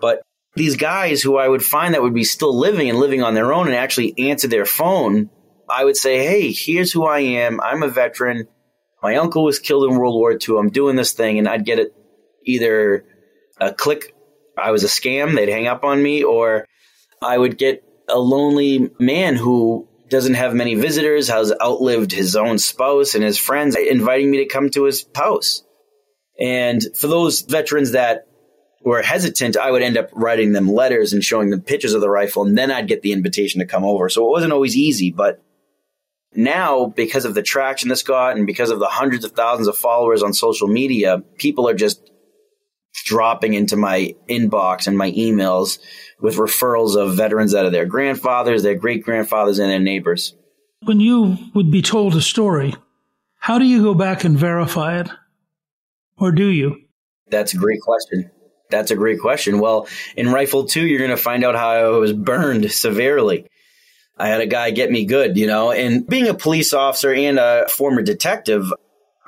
But 0.00 0.22
these 0.54 0.76
guys 0.76 1.22
who 1.22 1.36
I 1.36 1.48
would 1.48 1.62
find 1.62 1.94
that 1.94 2.02
would 2.02 2.14
be 2.14 2.24
still 2.24 2.56
living 2.56 2.88
and 2.88 2.98
living 2.98 3.22
on 3.22 3.34
their 3.34 3.52
own 3.52 3.66
and 3.66 3.76
actually 3.76 4.14
answer 4.28 4.48
their 4.48 4.66
phone, 4.66 5.30
I 5.68 5.84
would 5.84 5.96
say, 5.96 6.18
hey, 6.26 6.52
here's 6.52 6.92
who 6.92 7.04
I 7.04 7.20
am. 7.20 7.60
I'm 7.60 7.82
a 7.82 7.88
veteran. 7.88 8.48
My 9.02 9.16
uncle 9.16 9.44
was 9.44 9.58
killed 9.58 9.90
in 9.90 9.96
World 9.96 10.14
War 10.14 10.32
II. 10.32 10.58
I'm 10.58 10.70
doing 10.70 10.96
this 10.96 11.12
thing. 11.12 11.38
And 11.38 11.48
I'd 11.48 11.64
get 11.64 11.78
it 11.78 11.94
either 12.44 13.04
a 13.60 13.72
click, 13.72 14.14
I 14.56 14.70
was 14.70 14.84
a 14.84 14.88
scam, 14.88 15.34
they'd 15.34 15.48
hang 15.48 15.66
up 15.66 15.84
on 15.84 16.02
me, 16.02 16.24
or 16.24 16.66
I 17.20 17.38
would 17.38 17.56
get 17.56 17.84
a 18.08 18.18
lonely 18.18 18.90
man 18.98 19.36
who 19.36 19.88
doesn't 20.08 20.34
have 20.34 20.54
many 20.54 20.74
visitors, 20.74 21.28
has 21.28 21.52
outlived 21.62 22.12
his 22.12 22.36
own 22.36 22.58
spouse 22.58 23.14
and 23.14 23.24
his 23.24 23.38
friends, 23.38 23.76
inviting 23.76 24.30
me 24.30 24.38
to 24.38 24.46
come 24.46 24.68
to 24.70 24.84
his 24.84 25.06
house. 25.14 25.62
And 26.42 26.82
for 26.96 27.06
those 27.06 27.42
veterans 27.42 27.92
that 27.92 28.26
were 28.82 29.00
hesitant, 29.00 29.56
I 29.56 29.70
would 29.70 29.82
end 29.82 29.96
up 29.96 30.10
writing 30.12 30.52
them 30.52 30.68
letters 30.68 31.12
and 31.12 31.22
showing 31.22 31.50
them 31.50 31.62
pictures 31.62 31.94
of 31.94 32.00
the 32.00 32.10
rifle, 32.10 32.44
and 32.44 32.58
then 32.58 32.72
I'd 32.72 32.88
get 32.88 33.02
the 33.02 33.12
invitation 33.12 33.60
to 33.60 33.66
come 33.66 33.84
over. 33.84 34.08
So 34.08 34.26
it 34.26 34.30
wasn't 34.30 34.52
always 34.52 34.76
easy, 34.76 35.12
but 35.12 35.40
now 36.34 36.86
because 36.86 37.24
of 37.24 37.34
the 37.34 37.42
traction 37.42 37.90
this 37.90 38.02
got 38.02 38.36
and 38.36 38.46
because 38.46 38.70
of 38.70 38.80
the 38.80 38.86
hundreds 38.86 39.24
of 39.24 39.32
thousands 39.32 39.68
of 39.68 39.76
followers 39.76 40.24
on 40.24 40.32
social 40.32 40.66
media, 40.66 41.22
people 41.36 41.68
are 41.68 41.74
just 41.74 42.10
dropping 43.04 43.54
into 43.54 43.76
my 43.76 44.14
inbox 44.28 44.88
and 44.88 44.98
my 44.98 45.12
emails 45.12 45.78
with 46.20 46.36
referrals 46.36 46.96
of 46.96 47.14
veterans 47.14 47.54
out 47.54 47.66
of 47.66 47.72
their 47.72 47.86
grandfathers, 47.86 48.64
their 48.64 48.74
great 48.74 49.04
grandfathers, 49.04 49.60
and 49.60 49.70
their 49.70 49.78
neighbors. 49.78 50.34
When 50.84 50.98
you 50.98 51.38
would 51.54 51.70
be 51.70 51.82
told 51.82 52.16
a 52.16 52.20
story, 52.20 52.74
how 53.38 53.60
do 53.60 53.64
you 53.64 53.82
go 53.82 53.94
back 53.94 54.24
and 54.24 54.36
verify 54.36 54.98
it? 55.00 55.08
Or 56.18 56.32
do 56.32 56.46
you? 56.46 56.82
That's 57.28 57.54
a 57.54 57.56
great 57.56 57.80
question. 57.80 58.30
That's 58.70 58.90
a 58.90 58.96
great 58.96 59.20
question. 59.20 59.58
Well, 59.58 59.86
in 60.16 60.32
Rifle 60.32 60.64
2, 60.64 60.86
you're 60.86 60.98
going 60.98 61.10
to 61.10 61.16
find 61.16 61.44
out 61.44 61.54
how 61.54 61.70
I 61.70 61.98
was 61.98 62.12
burned 62.12 62.70
severely. 62.72 63.46
I 64.16 64.28
had 64.28 64.40
a 64.40 64.46
guy 64.46 64.70
get 64.70 64.90
me 64.90 65.04
good, 65.04 65.36
you 65.36 65.46
know, 65.46 65.72
and 65.72 66.06
being 66.06 66.28
a 66.28 66.34
police 66.34 66.72
officer 66.72 67.12
and 67.12 67.38
a 67.38 67.66
former 67.68 68.02
detective, 68.02 68.72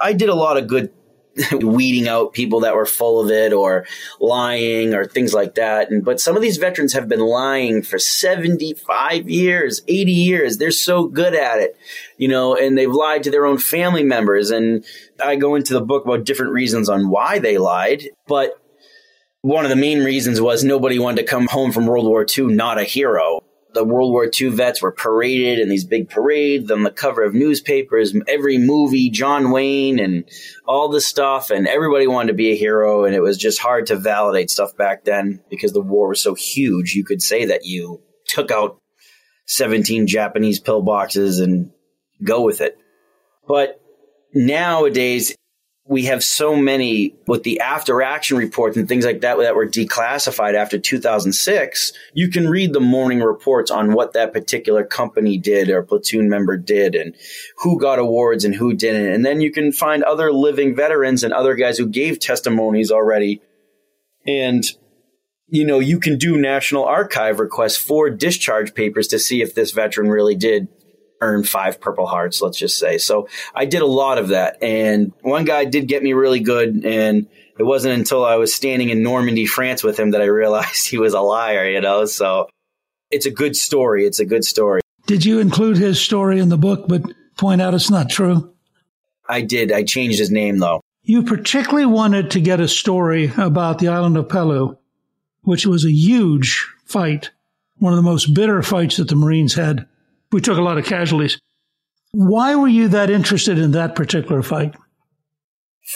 I 0.01 0.13
did 0.13 0.29
a 0.29 0.35
lot 0.35 0.57
of 0.57 0.67
good 0.67 0.93
weeding 1.53 2.09
out 2.09 2.33
people 2.33 2.61
that 2.61 2.75
were 2.75 2.87
full 2.87 3.21
of 3.21 3.31
it 3.31 3.53
or 3.53 3.87
lying 4.21 4.95
or 4.95 5.05
things 5.05 5.35
like 5.35 5.55
that. 5.57 5.91
And 5.91 6.05
but 6.05 6.21
some 6.21 6.37
of 6.37 6.43
these 6.43 6.57
veterans 6.57 6.93
have 6.93 7.09
been 7.09 7.21
lying 7.21 7.83
for 7.83 7.99
75 7.99 9.29
years, 9.29 9.83
80 9.89 10.13
years. 10.13 10.57
They're 10.59 10.71
so 10.71 11.07
good 11.07 11.35
at 11.35 11.59
it, 11.59 11.77
you 12.17 12.29
know, 12.29 12.57
and 12.57 12.77
they've 12.77 12.91
lied 12.91 13.23
to 13.25 13.31
their 13.31 13.47
own 13.47 13.59
family 13.59 14.05
members. 14.05 14.51
And 14.51 14.85
I 15.23 15.37
go 15.37 15.55
into 15.55 15.75
the 15.75 15.81
book 15.81 16.05
about 16.05 16.25
different 16.25 16.53
reasons 16.53 16.89
on 16.89 17.09
why 17.09 17.39
they 17.39 17.59
lied, 17.59 18.05
but 18.27 18.61
one 19.45 19.65
of 19.65 19.71
the 19.71 19.77
main 19.77 20.03
reasons 20.03 20.41
was 20.41 20.65
nobody 20.65 20.99
wanted 20.99 21.21
to 21.21 21.29
come 21.29 21.47
home 21.47 21.71
from 21.71 21.87
World 21.87 22.07
War 22.07 22.25
II 22.27 22.47
not 22.47 22.79
a 22.79 22.85
hero. 22.85 23.44
The 23.75 23.85
World 23.85 24.13
War 24.13 24.31
II 24.41 24.51
vets 24.51 24.81
were 24.81 24.93
paraded 24.93 25.59
in 25.59 25.69
these 25.69 25.85
big 25.85 26.09
parades 26.09 26.71
on 26.71 26.83
the 26.83 26.91
cover 26.91 27.23
of 27.23 27.35
newspapers, 27.35 28.15
every 28.29 28.57
movie, 28.59 29.11
John 29.11 29.51
Wayne, 29.51 29.99
and 29.99 30.25
all 30.67 30.89
this 30.89 31.07
stuff. 31.07 31.51
And 31.51 31.67
everybody 31.67 32.07
wanted 32.07 32.29
to 32.29 32.35
be 32.35 32.53
a 32.53 32.57
hero. 32.57 33.05
And 33.05 33.15
it 33.15 33.21
was 33.21 33.37
just 33.37 33.59
hard 33.59 33.87
to 33.87 33.97
validate 33.97 34.51
stuff 34.51 34.77
back 34.77 35.05
then 35.05 35.43
because 35.51 35.73
the 35.73 35.81
war 35.81 36.09
was 36.09 36.23
so 36.23 36.35
huge. 36.35 36.95
You 36.95 37.05
could 37.05 37.21
say 37.21 37.47
that 37.47 37.65
you 37.65 38.01
took 38.27 38.51
out 38.51 38.79
17 39.47 40.07
Japanese 40.07 40.61
pillboxes 40.61 41.43
and 41.43 41.71
go 42.23 42.43
with 42.43 42.61
it. 42.61 42.79
But 43.47 43.81
nowadays, 44.33 45.37
we 45.87 46.05
have 46.05 46.25
so 46.25 46.57
many 46.57 47.15
with 47.27 47.43
the 47.43 47.61
after 47.61 48.01
action 48.01 48.39
reports 48.39 48.77
and 48.77 48.89
things 48.89 49.05
like 49.05 49.21
that 49.21 49.37
that 49.37 49.55
were 49.55 49.67
declassified 49.67 50.55
after 50.55 50.79
2006 50.79 51.93
you 52.15 52.29
can 52.29 52.49
read 52.49 52.73
the 52.73 52.81
morning 52.81 53.21
reports 53.21 53.71
on 53.71 53.93
what 53.93 54.15
that 54.15 54.33
particular 54.33 54.83
company 54.83 55.37
did 55.37 55.69
or 55.69 55.83
platoon 55.83 56.31
member 56.31 56.57
did 56.57 56.95
and 56.95 57.15
who 57.59 57.79
got 57.79 57.99
awards 57.99 58.45
and 58.45 58.55
who 58.55 58.73
didn't. 58.73 59.13
And 59.13 59.27
then 59.27 59.41
you 59.41 59.53
can 59.53 59.73
find 59.73 60.03
other 60.03 60.33
living 60.33 60.75
veterans 60.75 61.23
and 61.23 61.33
other 61.33 61.55
guys 61.55 61.77
who 61.77 61.87
gave 61.87 62.19
testimonies 62.19 62.91
already. 62.91 63.43
And 64.27 64.65
you 65.49 65.67
know 65.67 65.79
you 65.79 66.01
can 66.01 66.17
do 66.17 66.39
national 66.39 66.85
archive 66.85 67.39
requests 67.39 67.77
for 67.77 68.09
discharge 68.09 68.75
papers 68.75 69.09
to 69.09 69.19
see 69.19 69.43
if 69.43 69.55
this 69.55 69.73
veteran 69.73 70.09
really 70.09 70.35
did 70.35 70.69
earn 71.25 71.43
five 71.43 71.81
Purple 71.81 72.07
Hearts, 72.07 72.43
let's 72.43 72.59
just 72.59 72.79
say. 72.79 72.99
So 72.99 73.29
I 73.55 73.65
did 73.65 73.83
a 73.83 73.87
lot 73.87 74.19
of 74.19 74.29
that. 74.29 74.63
And 74.63 75.13
one 75.23 75.45
guy 75.45 75.65
did 75.65 75.89
get 75.89 76.03
me 76.03 76.13
really 76.13 76.41
good. 76.41 76.85
And 76.85 77.27
it 77.59 77.63
wasn't 77.63 77.99
until 77.99 78.25
I 78.25 78.37
was 78.37 78.55
standing 78.55 78.91
in 78.91 79.03
Normandy, 79.03 79.47
France 79.47 79.83
with 79.83 79.99
him 79.99 80.11
that 80.11 80.21
I 80.21 80.27
realized 80.27 80.89
he 80.91 80.99
was 80.99 81.15
a 81.15 81.21
liar, 81.21 81.69
you 81.69 81.81
know? 81.81 82.05
So 82.05 82.49
it's 83.11 83.27
a 83.27 83.31
good 83.31 83.57
story. 83.57 84.07
It's 84.07 84.21
a 84.21 84.25
good 84.25 84.45
story. 84.45 84.81
Did 85.07 85.25
you 85.25 85.41
include 85.41 85.77
his 85.77 86.01
story 86.01 86.39
in 86.39 86.49
the 86.49 86.59
book, 86.59 86.87
but 86.89 87.03
point 87.37 87.61
out 87.61 87.75
it's 87.75 87.91
not 87.91 88.11
true? 88.11 88.53
I 89.29 89.41
did. 89.41 89.73
I 89.73 89.83
changed 89.83 90.19
his 90.19 90.31
name, 90.31 90.59
though. 90.59 90.81
You 91.03 91.23
particularly 91.23 91.87
wanted 91.87 92.31
to 92.31 92.41
get 92.41 92.61
a 92.61 92.69
story 92.69 93.31
about 93.37 93.79
the 93.79 93.89
island 93.89 94.17
of 94.17 94.29
Peleliu, 94.29 94.79
which 95.43 95.67
was 95.67 95.85
a 95.85 95.93
huge 95.93 96.67
fight, 96.87 97.31
one 97.79 97.93
of 97.93 97.99
the 97.99 98.11
most 98.11 98.33
bitter 98.35 98.63
fights 98.63 98.97
that 98.97 99.09
the 99.09 99.17
Marines 99.17 99.55
had 99.55 99.87
we 100.35 100.41
took 100.41 100.59
a 100.59 100.63
lot 100.63 100.77
of 100.77 100.85
casualties. 100.85 101.39
Why 102.11 102.57
were 102.57 102.69
you 102.69 102.89
that 102.89 103.09
interested 103.09 103.57
in 103.57 103.71
that 103.71 103.95
particular 103.95 104.43
fight? 104.43 104.75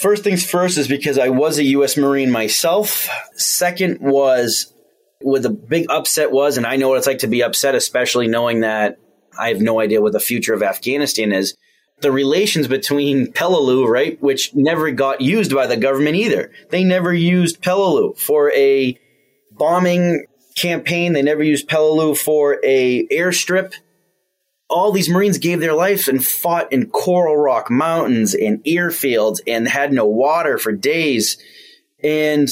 First 0.00 0.22
things 0.22 0.48
first 0.48 0.78
is 0.78 0.86
because 0.86 1.18
I 1.18 1.28
was 1.28 1.58
a 1.58 1.64
U.S. 1.64 1.96
Marine 1.96 2.30
myself. 2.30 3.08
Second 3.34 3.98
was 4.00 4.72
what 5.20 5.42
the 5.42 5.50
big 5.50 5.86
upset 5.90 6.30
was, 6.30 6.56
and 6.56 6.66
I 6.66 6.76
know 6.76 6.88
what 6.88 6.98
it's 6.98 7.06
like 7.06 7.18
to 7.18 7.26
be 7.26 7.42
upset, 7.42 7.74
especially 7.74 8.28
knowing 8.28 8.60
that 8.60 8.98
I 9.36 9.48
have 9.48 9.60
no 9.60 9.80
idea 9.80 10.00
what 10.00 10.12
the 10.12 10.20
future 10.20 10.54
of 10.54 10.62
Afghanistan 10.62 11.32
is. 11.32 11.56
The 12.00 12.12
relations 12.12 12.68
between 12.68 13.32
Peleliu, 13.32 13.88
right, 13.88 14.22
which 14.22 14.54
never 14.54 14.92
got 14.92 15.20
used 15.20 15.52
by 15.52 15.66
the 15.66 15.76
government 15.76 16.14
either. 16.14 16.52
They 16.70 16.84
never 16.84 17.12
used 17.12 17.60
Peleliu 17.60 18.16
for 18.16 18.52
a 18.52 18.96
bombing 19.50 20.26
campaign. 20.54 21.12
They 21.12 21.22
never 21.22 21.42
used 21.42 21.68
Peleliu 21.68 22.16
for 22.16 22.60
a 22.62 23.04
airstrip 23.08 23.74
all 24.68 24.92
these 24.92 25.08
Marines 25.08 25.38
gave 25.38 25.60
their 25.60 25.74
life 25.74 26.08
and 26.08 26.24
fought 26.24 26.72
in 26.72 26.90
Coral 26.90 27.36
Rock 27.36 27.70
Mountains 27.70 28.34
and 28.34 28.62
airfields 28.64 29.40
and 29.46 29.66
had 29.66 29.92
no 29.92 30.06
water 30.06 30.58
for 30.58 30.72
days. 30.72 31.38
And 32.02 32.48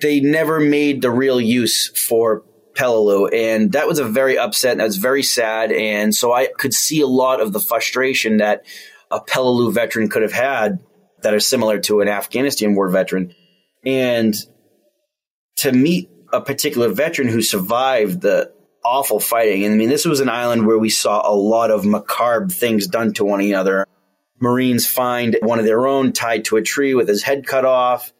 they 0.00 0.20
never 0.20 0.60
made 0.60 1.00
the 1.00 1.10
real 1.10 1.40
use 1.40 1.88
for 1.88 2.44
Peleliu. 2.74 3.32
And 3.32 3.72
that 3.72 3.88
was 3.88 3.98
a 3.98 4.04
very 4.04 4.38
upset 4.38 4.76
that 4.76 4.84
was 4.84 4.98
very 4.98 5.22
sad. 5.22 5.72
And 5.72 6.14
so 6.14 6.32
I 6.32 6.48
could 6.58 6.74
see 6.74 7.00
a 7.00 7.06
lot 7.06 7.40
of 7.40 7.52
the 7.52 7.60
frustration 7.60 8.36
that 8.36 8.66
a 9.10 9.20
Peleliu 9.20 9.72
veteran 9.72 10.10
could 10.10 10.22
have 10.22 10.32
had 10.32 10.80
that 11.22 11.32
are 11.32 11.40
similar 11.40 11.78
to 11.80 12.02
an 12.02 12.08
Afghanistan 12.08 12.74
war 12.74 12.90
veteran. 12.90 13.34
And 13.84 14.34
to 15.58 15.72
meet 15.72 16.10
a 16.32 16.40
particular 16.42 16.90
veteran 16.90 17.28
who 17.28 17.40
survived 17.40 18.20
the 18.20 18.52
awful 18.86 19.18
fighting. 19.18 19.64
And 19.64 19.74
I 19.74 19.76
mean, 19.76 19.88
this 19.88 20.04
was 20.04 20.20
an 20.20 20.28
island 20.28 20.66
where 20.66 20.78
we 20.78 20.90
saw 20.90 21.28
a 21.28 21.34
lot 21.34 21.72
of 21.72 21.84
macabre 21.84 22.48
things 22.48 22.86
done 22.86 23.12
to 23.14 23.24
one 23.24 23.40
another. 23.40 23.86
Marines 24.40 24.86
find 24.86 25.36
one 25.42 25.58
of 25.58 25.64
their 25.64 25.86
own 25.86 26.12
tied 26.12 26.44
to 26.46 26.56
a 26.56 26.62
tree 26.62 26.94
with 26.94 27.08
his 27.08 27.22
head 27.22 27.46
cut 27.46 27.64
off. 27.64 28.12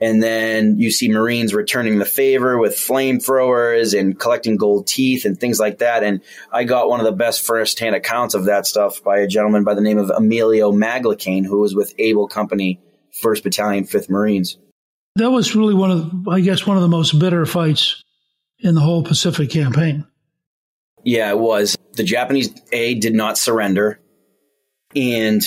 And 0.00 0.22
then 0.22 0.78
you 0.78 0.90
see 0.90 1.08
Marines 1.10 1.54
returning 1.54 1.98
the 1.98 2.04
favor 2.04 2.58
with 2.58 2.74
flamethrowers 2.74 3.98
and 3.98 4.18
collecting 4.18 4.56
gold 4.56 4.86
teeth 4.86 5.24
and 5.24 5.38
things 5.38 5.58
like 5.58 5.78
that. 5.78 6.04
And 6.04 6.20
I 6.52 6.64
got 6.64 6.88
one 6.88 7.00
of 7.00 7.06
the 7.06 7.12
best 7.12 7.44
firsthand 7.44 7.96
accounts 7.96 8.34
of 8.34 8.44
that 8.44 8.66
stuff 8.66 9.02
by 9.02 9.18
a 9.18 9.26
gentleman 9.26 9.64
by 9.64 9.74
the 9.74 9.80
name 9.80 9.98
of 9.98 10.10
Emilio 10.10 10.72
Maglicane, 10.72 11.46
who 11.46 11.60
was 11.60 11.74
with 11.74 11.94
Able 11.98 12.28
Company, 12.28 12.80
1st 13.22 13.42
Battalion, 13.42 13.84
5th 13.84 14.10
Marines. 14.10 14.58
That 15.16 15.30
was 15.30 15.54
really 15.54 15.74
one 15.74 15.90
of, 15.90 16.28
I 16.28 16.40
guess, 16.40 16.66
one 16.66 16.76
of 16.76 16.82
the 16.82 16.88
most 16.88 17.18
bitter 17.18 17.46
fights 17.46 18.02
in 18.64 18.74
the 18.74 18.80
whole 18.80 19.04
Pacific 19.04 19.50
campaign. 19.50 20.06
Yeah, 21.04 21.30
it 21.30 21.38
was. 21.38 21.76
The 21.92 22.02
Japanese 22.02 22.50
A 22.72 22.94
did 22.94 23.14
not 23.14 23.36
surrender. 23.36 24.00
And 24.96 25.42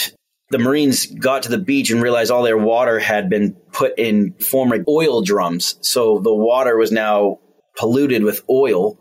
the 0.52 0.60
Marines 0.60 1.08
got 1.08 1.44
to 1.44 1.50
the 1.50 1.58
beach 1.58 1.90
and 1.90 2.02
realized 2.02 2.32
all 2.32 2.44
their 2.44 2.58
water 2.58 3.00
had 3.00 3.28
been 3.30 3.54
put 3.74 3.98
in 3.98 4.34
former 4.34 4.84
oil 4.88 5.24
drums. 5.24 5.80
So 5.82 6.20
the 6.20 6.34
water 6.34 6.78
was 6.78 6.92
now 6.92 7.40
polluted 7.76 8.24
with 8.24 8.44
oil. 8.50 9.00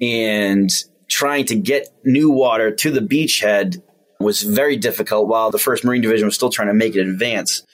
And 0.00 0.70
trying 1.08 1.46
to 1.46 1.56
get 1.56 1.88
new 2.04 2.30
water 2.30 2.70
to 2.70 2.90
the 2.90 3.00
beachhead 3.00 3.82
was 4.20 4.42
very 4.42 4.76
difficult 4.76 5.26
while 5.26 5.50
the 5.50 5.58
1st 5.58 5.84
Marine 5.84 6.02
Division 6.02 6.26
was 6.26 6.34
still 6.34 6.50
trying 6.50 6.68
to 6.68 6.74
make 6.74 6.94
an 6.96 7.08
advance. 7.08 7.64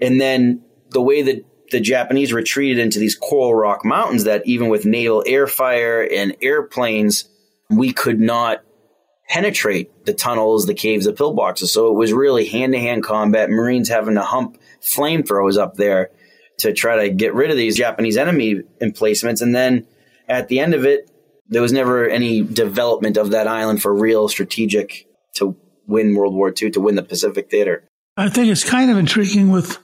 And 0.00 0.20
then 0.20 0.64
the 0.90 1.00
way 1.00 1.22
that 1.22 1.44
the 1.70 1.80
Japanese 1.80 2.32
retreated 2.32 2.78
into 2.78 2.98
these 2.98 3.14
Coral 3.14 3.54
Rock 3.54 3.84
Mountains 3.84 4.24
that 4.24 4.46
even 4.46 4.68
with 4.68 4.84
naval 4.84 5.22
air 5.26 5.46
fire 5.46 6.02
and 6.02 6.36
airplanes, 6.42 7.28
we 7.68 7.92
could 7.92 8.20
not 8.20 8.62
penetrate 9.28 10.04
the 10.04 10.12
tunnels, 10.12 10.66
the 10.66 10.74
caves, 10.74 11.06
the 11.06 11.12
pillboxes. 11.12 11.68
So 11.68 11.88
it 11.88 11.94
was 11.94 12.12
really 12.12 12.46
hand 12.46 12.72
to 12.72 12.80
hand 12.80 13.04
combat. 13.04 13.48
Marines 13.48 13.88
having 13.88 14.16
to 14.16 14.22
hump 14.22 14.58
flamethrowers 14.82 15.56
up 15.56 15.76
there 15.76 16.10
to 16.58 16.72
try 16.72 17.04
to 17.04 17.10
get 17.10 17.34
rid 17.34 17.50
of 17.50 17.56
these 17.56 17.76
Japanese 17.76 18.16
enemy 18.16 18.62
emplacements. 18.80 19.40
And 19.40 19.54
then 19.54 19.86
at 20.28 20.48
the 20.48 20.60
end 20.60 20.74
of 20.74 20.84
it, 20.84 21.10
there 21.48 21.62
was 21.62 21.72
never 21.72 22.08
any 22.08 22.42
development 22.42 23.16
of 23.16 23.30
that 23.30 23.46
island 23.46 23.82
for 23.82 23.94
real 23.94 24.28
strategic 24.28 25.06
to 25.34 25.56
win 25.86 26.14
World 26.14 26.34
War 26.34 26.52
II, 26.60 26.70
to 26.70 26.80
win 26.80 26.94
the 26.94 27.02
Pacific 27.02 27.50
Theater. 27.50 27.84
I 28.16 28.28
think 28.28 28.48
it's 28.48 28.64
kind 28.64 28.90
of 28.90 28.98
intriguing 28.98 29.50
with 29.50 29.78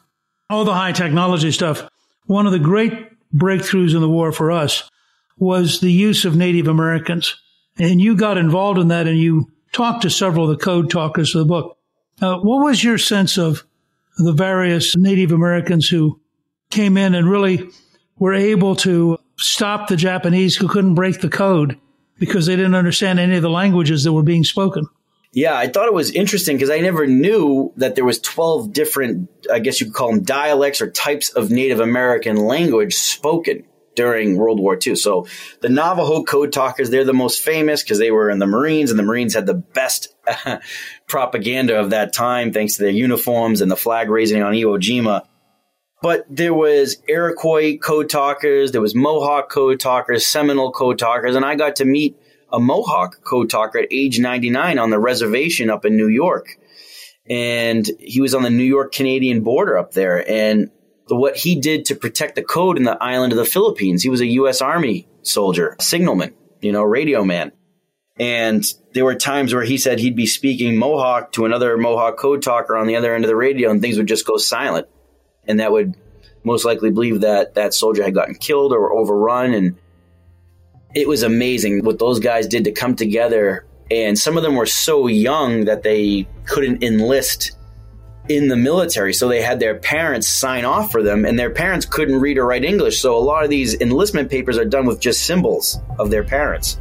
all 0.48 0.64
the 0.64 0.74
high 0.74 0.92
technology 0.92 1.50
stuff. 1.50 1.88
One 2.26 2.46
of 2.46 2.52
the 2.52 2.58
great 2.58 2.92
breakthroughs 3.34 3.94
in 3.94 4.00
the 4.00 4.08
war 4.08 4.32
for 4.32 4.50
us 4.50 4.88
was 5.38 5.80
the 5.80 5.92
use 5.92 6.24
of 6.24 6.36
Native 6.36 6.68
Americans. 6.68 7.36
And 7.78 8.00
you 8.00 8.16
got 8.16 8.38
involved 8.38 8.78
in 8.78 8.88
that 8.88 9.06
and 9.06 9.18
you 9.18 9.50
talked 9.72 10.02
to 10.02 10.10
several 10.10 10.50
of 10.50 10.58
the 10.58 10.64
code 10.64 10.90
talkers 10.90 11.34
of 11.34 11.40
the 11.40 11.46
book. 11.46 11.76
Uh, 12.20 12.38
what 12.38 12.64
was 12.64 12.82
your 12.82 12.98
sense 12.98 13.36
of 13.36 13.64
the 14.16 14.32
various 14.32 14.96
Native 14.96 15.32
Americans 15.32 15.88
who 15.88 16.20
came 16.70 16.96
in 16.96 17.14
and 17.14 17.28
really 17.28 17.68
were 18.18 18.32
able 18.32 18.74
to 18.76 19.18
stop 19.36 19.88
the 19.88 19.96
Japanese 19.96 20.56
who 20.56 20.68
couldn't 20.68 20.94
break 20.94 21.20
the 21.20 21.28
code 21.28 21.78
because 22.18 22.46
they 22.46 22.56
didn't 22.56 22.74
understand 22.74 23.18
any 23.18 23.36
of 23.36 23.42
the 23.42 23.50
languages 23.50 24.04
that 24.04 24.12
were 24.12 24.22
being 24.22 24.44
spoken? 24.44 24.88
Yeah, 25.36 25.54
I 25.54 25.68
thought 25.68 25.86
it 25.86 25.92
was 25.92 26.12
interesting 26.12 26.56
because 26.56 26.70
I 26.70 26.78
never 26.78 27.06
knew 27.06 27.70
that 27.76 27.94
there 27.94 28.06
was 28.06 28.20
12 28.20 28.72
different, 28.72 29.28
I 29.52 29.58
guess 29.58 29.82
you 29.82 29.86
could 29.88 29.94
call 29.94 30.10
them 30.10 30.22
dialects 30.22 30.80
or 30.80 30.90
types 30.90 31.28
of 31.28 31.50
Native 31.50 31.78
American 31.78 32.36
language 32.36 32.94
spoken 32.94 33.64
during 33.96 34.38
World 34.38 34.58
War 34.58 34.78
II. 34.84 34.96
So 34.96 35.26
the 35.60 35.68
Navajo 35.68 36.24
code 36.24 36.54
talkers, 36.54 36.88
they're 36.88 37.04
the 37.04 37.12
most 37.12 37.42
famous 37.42 37.82
because 37.82 37.98
they 37.98 38.10
were 38.10 38.30
in 38.30 38.38
the 38.38 38.46
Marines 38.46 38.88
and 38.88 38.98
the 38.98 39.02
Marines 39.02 39.34
had 39.34 39.44
the 39.44 39.52
best 39.52 40.16
propaganda 41.06 41.78
of 41.78 41.90
that 41.90 42.14
time 42.14 42.54
thanks 42.54 42.76
to 42.76 42.84
their 42.84 42.92
uniforms 42.92 43.60
and 43.60 43.70
the 43.70 43.76
flag 43.76 44.08
raising 44.08 44.42
on 44.42 44.54
Iwo 44.54 44.80
Jima. 44.80 45.26
But 46.00 46.24
there 46.30 46.54
was 46.54 46.96
Iroquois 47.06 47.76
code 47.76 48.08
talkers, 48.08 48.72
there 48.72 48.80
was 48.80 48.94
Mohawk 48.94 49.50
code 49.50 49.80
talkers, 49.80 50.24
Seminole 50.24 50.72
code 50.72 50.98
talkers, 50.98 51.36
and 51.36 51.44
I 51.44 51.56
got 51.56 51.76
to 51.76 51.84
meet 51.84 52.16
a 52.52 52.60
Mohawk 52.60 53.24
code 53.24 53.50
talker 53.50 53.78
at 53.78 53.88
age 53.90 54.18
99 54.18 54.78
on 54.78 54.90
the 54.90 54.98
reservation 54.98 55.70
up 55.70 55.84
in 55.84 55.96
New 55.96 56.08
York. 56.08 56.48
And 57.28 57.88
he 57.98 58.20
was 58.20 58.34
on 58.34 58.42
the 58.42 58.50
New 58.50 58.64
York 58.64 58.92
Canadian 58.92 59.42
border 59.42 59.76
up 59.76 59.92
there. 59.92 60.28
And 60.30 60.70
the, 61.08 61.16
what 61.16 61.36
he 61.36 61.60
did 61.60 61.86
to 61.86 61.96
protect 61.96 62.36
the 62.36 62.42
code 62.42 62.76
in 62.76 62.84
the 62.84 63.02
island 63.02 63.32
of 63.32 63.38
the 63.38 63.44
Philippines, 63.44 64.02
he 64.02 64.10
was 64.10 64.20
a 64.20 64.26
U.S. 64.26 64.60
Army 64.60 65.08
soldier, 65.22 65.76
signalman, 65.80 66.34
you 66.60 66.72
know, 66.72 66.82
radio 66.82 67.24
man. 67.24 67.52
And 68.18 68.64
there 68.94 69.04
were 69.04 69.14
times 69.14 69.52
where 69.52 69.64
he 69.64 69.76
said 69.76 69.98
he'd 69.98 70.16
be 70.16 70.26
speaking 70.26 70.78
Mohawk 70.78 71.32
to 71.32 71.44
another 71.44 71.76
Mohawk 71.76 72.16
code 72.16 72.42
talker 72.42 72.76
on 72.76 72.86
the 72.86 72.96
other 72.96 73.14
end 73.14 73.24
of 73.24 73.28
the 73.28 73.36
radio 73.36 73.70
and 73.70 73.82
things 73.82 73.98
would 73.98 74.08
just 74.08 74.26
go 74.26 74.36
silent. 74.36 74.86
And 75.46 75.60
that 75.60 75.72
would 75.72 75.94
most 76.42 76.64
likely 76.64 76.90
believe 76.90 77.20
that 77.20 77.54
that 77.54 77.74
soldier 77.74 78.02
had 78.02 78.14
gotten 78.14 78.34
killed 78.34 78.72
or 78.72 78.92
overrun. 78.92 79.52
And 79.52 79.76
it 80.96 81.06
was 81.06 81.22
amazing 81.22 81.84
what 81.84 81.98
those 81.98 82.18
guys 82.18 82.46
did 82.48 82.64
to 82.64 82.72
come 82.72 82.96
together. 82.96 83.66
And 83.90 84.18
some 84.18 84.38
of 84.38 84.42
them 84.42 84.56
were 84.56 84.66
so 84.66 85.06
young 85.06 85.66
that 85.66 85.82
they 85.82 86.26
couldn't 86.46 86.82
enlist 86.82 87.52
in 88.30 88.48
the 88.48 88.56
military. 88.56 89.12
So 89.12 89.28
they 89.28 89.42
had 89.42 89.60
their 89.60 89.76
parents 89.76 90.26
sign 90.26 90.64
off 90.64 90.90
for 90.90 91.02
them, 91.02 91.26
and 91.26 91.38
their 91.38 91.50
parents 91.50 91.84
couldn't 91.84 92.18
read 92.18 92.38
or 92.38 92.46
write 92.46 92.64
English. 92.64 92.98
So 92.98 93.14
a 93.14 93.20
lot 93.20 93.44
of 93.44 93.50
these 93.50 93.78
enlistment 93.80 94.30
papers 94.30 94.56
are 94.56 94.64
done 94.64 94.86
with 94.86 94.98
just 94.98 95.24
symbols 95.24 95.78
of 95.98 96.10
their 96.10 96.24
parents. 96.24 96.80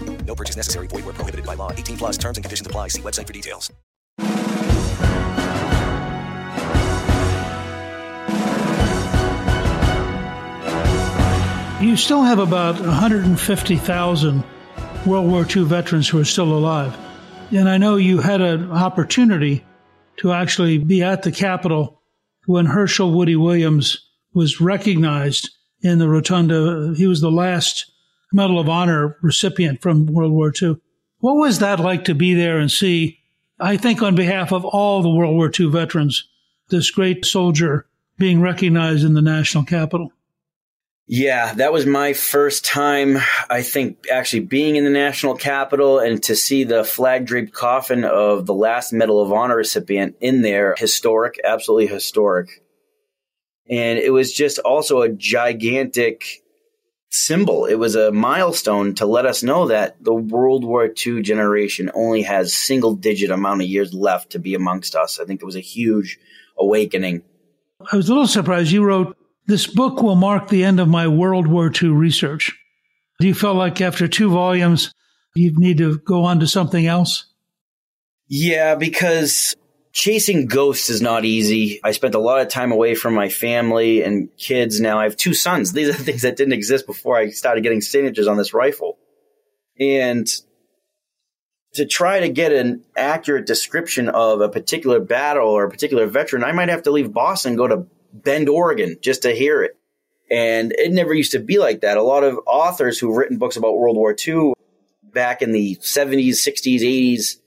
Purchase 0.41 0.57
necessary. 0.57 0.87
Void 0.87 1.05
where 1.05 1.13
prohibited 1.13 1.45
by 1.45 1.53
law. 1.53 1.71
18 1.71 1.97
plus 1.97 2.17
terms 2.17 2.35
and 2.35 2.43
conditions 2.43 2.65
apply. 2.65 2.87
See 2.87 3.03
website 3.03 3.27
for 3.27 3.33
details. 3.33 3.71
You 11.79 11.95
still 11.95 12.23
have 12.23 12.39
about 12.39 12.79
150,000 12.79 14.43
World 15.05 15.29
War 15.29 15.45
II 15.45 15.63
veterans 15.65 16.09
who 16.09 16.19
are 16.19 16.25
still 16.25 16.51
alive. 16.51 16.97
And 17.51 17.69
I 17.69 17.77
know 17.77 17.97
you 17.97 18.17
had 18.17 18.41
an 18.41 18.71
opportunity 18.71 19.63
to 20.17 20.31
actually 20.31 20.79
be 20.79 21.03
at 21.03 21.21
the 21.21 21.31
Capitol 21.31 22.01
when 22.47 22.65
Hershel 22.65 23.13
Woody 23.13 23.35
Williams 23.35 24.09
was 24.33 24.59
recognized 24.59 25.51
in 25.81 25.99
the 25.99 26.09
rotunda. 26.09 26.95
He 26.97 27.05
was 27.05 27.21
the 27.21 27.29
last 27.29 27.90
Medal 28.31 28.59
of 28.59 28.69
Honor 28.69 29.17
recipient 29.21 29.81
from 29.81 30.05
World 30.05 30.31
War 30.31 30.51
II. 30.59 30.77
What 31.19 31.35
was 31.35 31.59
that 31.59 31.79
like 31.79 32.05
to 32.05 32.15
be 32.15 32.33
there 32.33 32.57
and 32.57 32.71
see, 32.71 33.19
I 33.59 33.77
think 33.77 34.01
on 34.01 34.15
behalf 34.15 34.51
of 34.51 34.65
all 34.65 35.01
the 35.01 35.09
World 35.09 35.35
War 35.35 35.51
II 35.57 35.69
veterans, 35.69 36.27
this 36.69 36.89
great 36.89 37.25
soldier 37.25 37.85
being 38.17 38.41
recognized 38.41 39.03
in 39.03 39.13
the 39.13 39.21
national 39.21 39.65
capital? 39.65 40.11
Yeah, 41.07 41.53
that 41.55 41.73
was 41.73 41.85
my 41.85 42.13
first 42.13 42.63
time, 42.63 43.17
I 43.49 43.63
think, 43.63 44.05
actually 44.09 44.41
being 44.41 44.77
in 44.77 44.85
the 44.85 44.89
national 44.89 45.35
capital 45.35 45.99
and 45.99 46.23
to 46.23 46.37
see 46.37 46.63
the 46.63 46.85
flag 46.85 47.25
draped 47.25 47.53
coffin 47.53 48.05
of 48.05 48.45
the 48.45 48.53
last 48.53 48.93
Medal 48.93 49.21
of 49.21 49.33
Honor 49.33 49.57
recipient 49.57 50.15
in 50.21 50.41
there. 50.41 50.73
Historic, 50.77 51.37
absolutely 51.43 51.87
historic. 51.87 52.63
And 53.69 53.99
it 53.99 54.13
was 54.13 54.31
just 54.31 54.59
also 54.59 55.01
a 55.01 55.09
gigantic 55.09 56.43
symbol. 57.11 57.65
It 57.65 57.75
was 57.75 57.95
a 57.95 58.11
milestone 58.11 58.95
to 58.95 59.05
let 59.05 59.25
us 59.25 59.43
know 59.43 59.67
that 59.67 60.01
the 60.03 60.13
World 60.13 60.63
War 60.63 60.89
II 61.05 61.21
generation 61.21 61.91
only 61.93 62.23
has 62.23 62.53
single 62.53 62.95
digit 62.95 63.29
amount 63.29 63.61
of 63.61 63.67
years 63.67 63.93
left 63.93 64.31
to 64.31 64.39
be 64.39 64.55
amongst 64.55 64.95
us. 64.95 65.19
I 65.19 65.25
think 65.25 65.41
it 65.41 65.45
was 65.45 65.57
a 65.57 65.61
huge 65.61 66.17
awakening. 66.57 67.21
I 67.91 67.95
was 67.95 68.09
a 68.09 68.13
little 68.13 68.27
surprised 68.27 68.71
you 68.71 68.83
wrote 68.83 69.17
this 69.47 69.67
book 69.67 70.01
will 70.01 70.15
mark 70.15 70.47
the 70.47 70.63
end 70.63 70.79
of 70.79 70.87
my 70.87 71.07
World 71.07 71.47
War 71.47 71.71
II 71.71 71.89
research. 71.89 72.57
Do 73.19 73.27
you 73.27 73.33
feel 73.33 73.53
like 73.53 73.81
after 73.81 74.07
two 74.07 74.29
volumes, 74.29 74.93
you 75.35 75.53
need 75.57 75.77
to 75.79 75.99
go 75.99 76.23
on 76.23 76.39
to 76.39 76.47
something 76.47 76.85
else? 76.87 77.25
Yeah, 78.27 78.75
because 78.75 79.55
chasing 79.91 80.45
ghosts 80.45 80.89
is 80.89 81.01
not 81.01 81.25
easy. 81.25 81.79
I 81.83 81.91
spent 81.91 82.15
a 82.15 82.19
lot 82.19 82.41
of 82.41 82.47
time 82.47 82.71
away 82.71 82.95
from 82.95 83.13
my 83.13 83.29
family 83.29 84.03
and 84.03 84.35
kids. 84.37 84.79
Now 84.79 84.99
I 84.99 85.03
have 85.03 85.17
two 85.17 85.33
sons. 85.33 85.73
These 85.73 85.89
are 85.89 85.93
things 86.03 86.21
that 86.21 86.37
didn't 86.37 86.53
exist 86.53 86.85
before 86.85 87.17
I 87.17 87.29
started 87.29 87.63
getting 87.63 87.81
signatures 87.81 88.27
on 88.27 88.37
this 88.37 88.53
rifle. 88.53 88.97
And 89.79 90.27
to 91.73 91.85
try 91.85 92.19
to 92.21 92.29
get 92.29 92.51
an 92.51 92.83
accurate 92.95 93.45
description 93.45 94.09
of 94.09 94.41
a 94.41 94.49
particular 94.49 94.99
battle 94.99 95.49
or 95.49 95.65
a 95.65 95.69
particular 95.69 96.05
veteran, 96.05 96.43
I 96.43 96.51
might 96.51 96.69
have 96.69 96.83
to 96.83 96.91
leave 96.91 97.13
Boston, 97.13 97.55
go 97.55 97.67
to 97.67 97.87
Bend, 98.13 98.49
Oregon, 98.49 98.97
just 99.01 99.23
to 99.23 99.31
hear 99.33 99.63
it. 99.63 99.77
And 100.29 100.71
it 100.73 100.91
never 100.91 101.13
used 101.13 101.31
to 101.33 101.39
be 101.39 101.59
like 101.59 101.81
that. 101.81 101.97
A 101.97 102.03
lot 102.03 102.23
of 102.23 102.39
authors 102.45 102.99
who've 102.99 103.15
written 103.15 103.37
books 103.37 103.57
about 103.57 103.77
World 103.77 103.97
War 103.97 104.15
II 104.15 104.53
back 105.03 105.41
in 105.41 105.51
the 105.51 105.75
70s, 105.77 106.35
60s, 106.35 106.81
80s, 106.81 107.40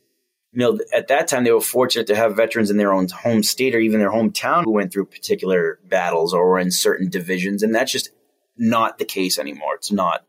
you 0.54 0.60
know, 0.60 0.78
at 0.92 1.08
that 1.08 1.26
time 1.26 1.42
they 1.42 1.50
were 1.50 1.60
fortunate 1.60 2.06
to 2.06 2.14
have 2.14 2.36
veterans 2.36 2.70
in 2.70 2.76
their 2.76 2.92
own 2.92 3.08
home 3.08 3.42
state 3.42 3.74
or 3.74 3.80
even 3.80 3.98
their 3.98 4.12
hometown 4.12 4.64
who 4.64 4.70
went 4.70 4.92
through 4.92 5.06
particular 5.06 5.80
battles 5.88 6.32
or 6.32 6.48
were 6.48 6.60
in 6.60 6.70
certain 6.70 7.08
divisions. 7.08 7.64
And 7.64 7.74
that's 7.74 7.90
just 7.90 8.10
not 8.56 8.98
the 8.98 9.04
case 9.04 9.38
anymore. 9.38 9.74
It's 9.74 9.90
not. 9.90 10.24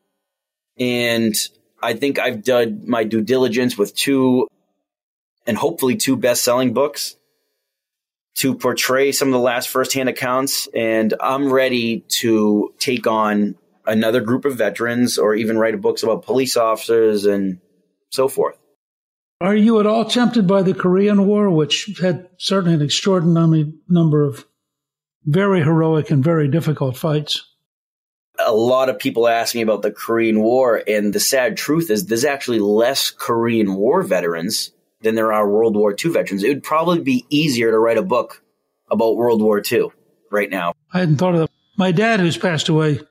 And 0.80 1.36
I 1.82 1.94
think 1.94 2.18
I've 2.18 2.44
done 2.44 2.84
my 2.88 3.04
due 3.04 3.22
diligence 3.22 3.78
with 3.78 3.96
two 3.96 4.48
and 5.46 5.56
hopefully 5.56 5.96
two 5.96 6.18
best 6.18 6.44
selling 6.44 6.74
books 6.74 7.16
to 8.38 8.56
portray 8.56 9.12
some 9.12 9.28
of 9.28 9.34
the 9.34 9.40
last 9.40 9.70
firsthand 9.70 10.10
accounts. 10.10 10.68
And 10.74 11.14
I'm 11.22 11.54
ready 11.54 12.00
to 12.22 12.74
take 12.80 13.06
on 13.06 13.56
another 13.86 14.22
group 14.22 14.46
of 14.46 14.58
veterans 14.58 15.20
or 15.20 15.36
even 15.36 15.60
write 15.60 15.80
books 15.80 16.02
about 16.02 16.26
police 16.26 16.58
officers 16.58 17.26
and 17.26 17.60
so 18.10 18.28
forth. 18.28 18.58
Are 19.42 19.56
you 19.56 19.82
at 19.82 19.86
all 19.86 20.06
tempted 20.06 20.48
by 20.48 20.62
the 20.62 20.74
Korean 20.74 21.28
War, 21.28 21.50
which 21.50 22.00
had 22.02 22.30
certainly 22.38 22.76
an 22.76 22.82
extraordinary 22.82 23.74
number 23.90 24.24
of 24.24 24.46
very 25.26 25.62
heroic 25.62 26.10
and 26.10 26.24
very 26.24 26.48
difficult 26.48 26.96
fights? 26.96 27.46
A 28.40 28.54
lot 28.54 28.90
of 28.90 29.00
people 29.00 29.28
ask 29.28 29.54
me 29.54 29.62
about 29.62 29.82
the 29.82 29.92
Korean 29.92 30.42
War, 30.42 30.82
and 30.88 31.12
the 31.12 31.20
sad 31.20 31.58
truth 31.58 31.90
is 31.90 32.06
there's 32.06 32.24
actually 32.24 32.60
less 32.60 33.10
Korean 33.10 33.76
War 33.76 34.04
veterans 34.04 34.72
than 35.02 35.16
there 35.16 35.34
are 35.34 35.50
World 35.50 35.76
War 35.76 35.94
II 35.94 36.12
veterans. 36.12 36.44
It 36.44 36.50
would 36.50 36.64
probably 36.64 37.02
be 37.02 37.26
easier 37.30 37.72
to 37.72 37.80
write 37.80 37.98
a 37.98 38.04
book 38.04 38.42
about 38.90 39.18
World 39.18 39.42
War 39.42 39.62
II 39.70 39.90
right 40.32 40.50
now. 40.50 40.74
I 40.94 41.00
hadn't 41.00 41.18
thought 41.18 41.36
of 41.36 41.42
that. 41.42 41.50
My 41.78 41.92
dad, 41.92 42.22
who's 42.22 42.38
passed 42.38 42.70
away, 42.70 43.02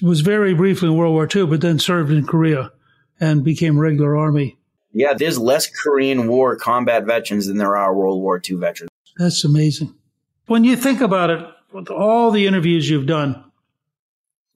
was 0.00 0.20
very 0.22 0.54
briefly 0.54 0.88
in 0.88 0.96
World 0.96 1.12
War 1.12 1.28
II, 1.34 1.46
but 1.46 1.60
then 1.60 1.78
served 1.78 2.10
in 2.10 2.26
Korea 2.26 2.72
and 3.20 3.44
became 3.44 3.78
regular 3.78 4.16
Army. 4.16 4.58
Yeah, 4.92 5.14
there's 5.14 5.38
less 5.38 5.68
Korean 5.68 6.28
War 6.28 6.56
combat 6.56 7.04
veterans 7.06 7.46
than 7.46 7.56
there 7.56 7.76
are 7.76 7.94
World 7.94 8.20
War 8.20 8.40
II 8.48 8.56
veterans. 8.56 8.90
That's 9.16 9.44
amazing. 9.44 9.94
When 10.46 10.64
you 10.64 10.76
think 10.76 11.00
about 11.00 11.30
it, 11.30 11.46
with 11.72 11.88
all 11.88 12.30
the 12.30 12.46
interviews 12.46 12.90
you've 12.90 13.06
done, 13.06 13.42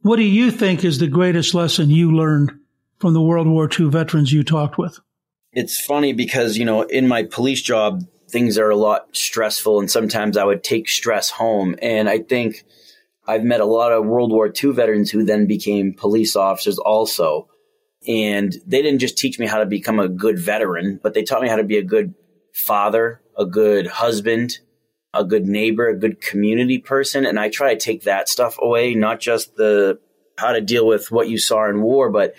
what 0.02 0.16
do 0.16 0.22
you 0.22 0.50
think 0.50 0.84
is 0.84 0.98
the 0.98 1.06
greatest 1.06 1.54
lesson 1.54 1.88
you 1.90 2.14
learned 2.14 2.52
from 2.98 3.14
the 3.14 3.22
World 3.22 3.46
War 3.46 3.68
II 3.68 3.88
veterans 3.88 4.32
you 4.32 4.42
talked 4.42 4.76
with? 4.76 5.00
it's 5.56 5.80
funny 5.80 6.12
because, 6.12 6.58
you 6.58 6.66
know, 6.66 6.82
in 6.82 7.08
my 7.08 7.22
police 7.22 7.62
job, 7.62 8.04
things 8.28 8.58
are 8.58 8.68
a 8.68 8.76
lot 8.76 9.08
stressful 9.16 9.80
and 9.80 9.90
sometimes 9.90 10.36
I 10.36 10.44
would 10.44 10.62
take 10.62 10.86
stress 10.86 11.30
home. 11.30 11.74
And 11.80 12.10
I 12.10 12.18
think 12.18 12.62
I've 13.26 13.42
met 13.42 13.62
a 13.62 13.64
lot 13.64 13.90
of 13.90 14.04
World 14.04 14.30
War 14.30 14.52
II 14.52 14.72
veterans 14.72 15.10
who 15.10 15.24
then 15.24 15.46
became 15.46 15.94
police 15.94 16.36
officers 16.36 16.78
also. 16.78 17.48
And 18.06 18.52
they 18.66 18.82
didn't 18.82 19.00
just 19.00 19.18
teach 19.18 19.38
me 19.38 19.46
how 19.46 19.58
to 19.58 19.66
become 19.66 19.98
a 19.98 20.08
good 20.08 20.38
veteran, 20.38 21.00
but 21.02 21.14
they 21.14 21.22
taught 21.22 21.42
me 21.42 21.48
how 21.48 21.56
to 21.56 21.64
be 21.64 21.78
a 21.78 21.82
good 21.82 22.14
father, 22.54 23.20
a 23.36 23.44
good 23.44 23.86
husband, 23.86 24.58
a 25.12 25.24
good 25.24 25.46
neighbor, 25.46 25.88
a 25.88 25.98
good 25.98 26.20
community 26.20 26.78
person. 26.78 27.26
And 27.26 27.38
I 27.38 27.48
try 27.48 27.74
to 27.74 27.80
take 27.80 28.04
that 28.04 28.28
stuff 28.28 28.56
away, 28.60 28.94
not 28.94 29.20
just 29.20 29.56
the 29.56 29.98
how 30.38 30.52
to 30.52 30.60
deal 30.60 30.86
with 30.86 31.10
what 31.10 31.28
you 31.28 31.38
saw 31.38 31.68
in 31.68 31.80
war, 31.80 32.10
but 32.10 32.34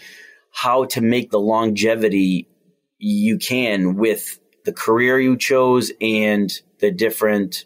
how 0.52 0.86
to 0.86 1.02
make 1.02 1.32
the 1.32 1.40
longevity 1.40 2.48
you 2.98 3.38
can 3.38 3.96
with 3.96 4.40
the 4.66 4.74
career 4.74 5.20
you 5.20 5.38
chose 5.38 5.92
and 6.00 6.52
the 6.80 6.92
different 6.92 7.66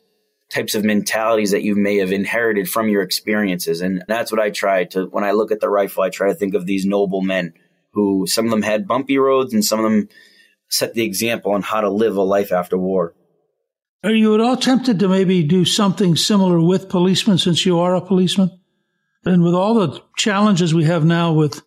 types 0.49 0.75
of 0.75 0.83
mentalities 0.83 1.51
that 1.51 1.63
you 1.63 1.75
may 1.75 1.97
have 1.97 2.11
inherited 2.11 2.69
from 2.69 2.89
your 2.89 3.01
experiences. 3.01 3.81
And 3.81 4.03
that's 4.07 4.31
what 4.31 4.41
I 4.41 4.49
try 4.49 4.85
to, 4.85 5.05
when 5.05 5.23
I 5.23 5.31
look 5.31 5.51
at 5.51 5.61
the 5.61 5.69
rifle, 5.69 6.03
I 6.03 6.09
try 6.09 6.27
to 6.27 6.35
think 6.35 6.53
of 6.53 6.65
these 6.65 6.85
noble 6.85 7.21
men 7.21 7.53
who 7.93 8.25
some 8.27 8.45
of 8.45 8.51
them 8.51 8.61
had 8.61 8.87
bumpy 8.87 9.17
roads 9.17 9.53
and 9.53 9.63
some 9.63 9.79
of 9.79 9.91
them 9.91 10.09
set 10.69 10.93
the 10.93 11.03
example 11.03 11.51
on 11.51 11.61
how 11.61 11.81
to 11.81 11.89
live 11.89 12.15
a 12.15 12.21
life 12.21 12.51
after 12.51 12.77
war. 12.77 13.13
Are 14.03 14.13
you 14.13 14.33
at 14.33 14.41
all 14.41 14.57
tempted 14.57 14.99
to 14.99 15.07
maybe 15.07 15.43
do 15.43 15.63
something 15.65 16.15
similar 16.15 16.59
with 16.59 16.89
policemen 16.89 17.37
since 17.37 17.65
you 17.65 17.79
are 17.79 17.95
a 17.95 18.01
policeman? 18.01 18.59
And 19.25 19.43
with 19.43 19.53
all 19.53 19.75
the 19.75 20.01
challenges 20.17 20.73
we 20.73 20.85
have 20.85 21.05
now 21.05 21.33
with, 21.33 21.61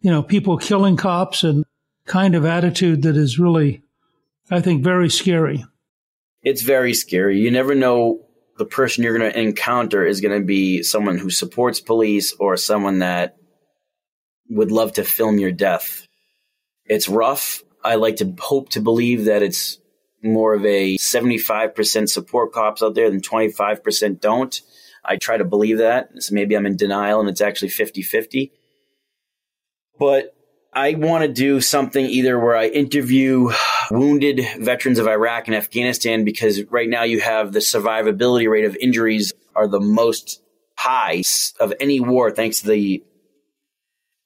you 0.00 0.10
know, 0.10 0.22
people 0.22 0.56
killing 0.56 0.96
cops 0.96 1.44
and 1.44 1.64
kind 2.06 2.34
of 2.34 2.46
attitude 2.46 3.02
that 3.02 3.16
is 3.16 3.38
really, 3.38 3.82
I 4.50 4.60
think, 4.60 4.82
very 4.82 5.10
scary. 5.10 5.64
It's 6.42 6.62
very 6.62 6.94
scary. 6.94 7.38
You 7.40 7.50
never 7.50 7.74
know 7.74 8.24
the 8.56 8.64
person 8.64 9.04
you're 9.04 9.18
going 9.18 9.30
to 9.30 9.38
encounter 9.38 10.06
is 10.06 10.20
going 10.20 10.38
to 10.40 10.46
be 10.46 10.82
someone 10.82 11.18
who 11.18 11.28
supports 11.28 11.80
police 11.80 12.34
or 12.38 12.56
someone 12.56 13.00
that 13.00 13.36
would 14.48 14.70
love 14.70 14.94
to 14.94 15.04
film 15.04 15.38
your 15.38 15.52
death. 15.52 16.06
It's 16.84 17.08
rough. 17.08 17.62
I 17.82 17.96
like 17.96 18.16
to 18.16 18.34
hope 18.38 18.70
to 18.70 18.80
believe 18.80 19.26
that 19.26 19.42
it's 19.42 19.78
more 20.22 20.54
of 20.54 20.64
a 20.64 20.96
75% 20.96 22.08
support 22.08 22.52
cops 22.52 22.82
out 22.82 22.94
there 22.94 23.10
than 23.10 23.20
25% 23.20 24.20
don't. 24.20 24.60
I 25.04 25.16
try 25.16 25.36
to 25.36 25.44
believe 25.44 25.78
that. 25.78 26.08
So 26.18 26.34
maybe 26.34 26.54
I'm 26.54 26.66
in 26.66 26.76
denial 26.76 27.20
and 27.20 27.28
it's 27.28 27.42
actually 27.42 27.68
50 27.68 28.02
50. 28.02 28.52
But 29.98 30.34
I 30.72 30.94
want 30.94 31.22
to 31.22 31.28
do 31.32 31.60
something 31.60 32.04
either 32.04 32.38
where 32.38 32.56
I 32.56 32.66
interview 32.66 33.50
wounded 33.90 34.40
veterans 34.58 34.98
of 34.98 35.06
Iraq 35.06 35.46
and 35.46 35.54
Afghanistan 35.54 36.24
because 36.24 36.64
right 36.64 36.88
now 36.88 37.04
you 37.04 37.20
have 37.20 37.52
the 37.52 37.60
survivability 37.60 38.50
rate 38.50 38.64
of 38.64 38.76
injuries 38.76 39.32
are 39.54 39.68
the 39.68 39.80
most 39.80 40.42
high 40.76 41.22
of 41.60 41.72
any 41.78 42.00
war 42.00 42.30
thanks 42.30 42.60
to 42.60 42.68
the 42.68 43.04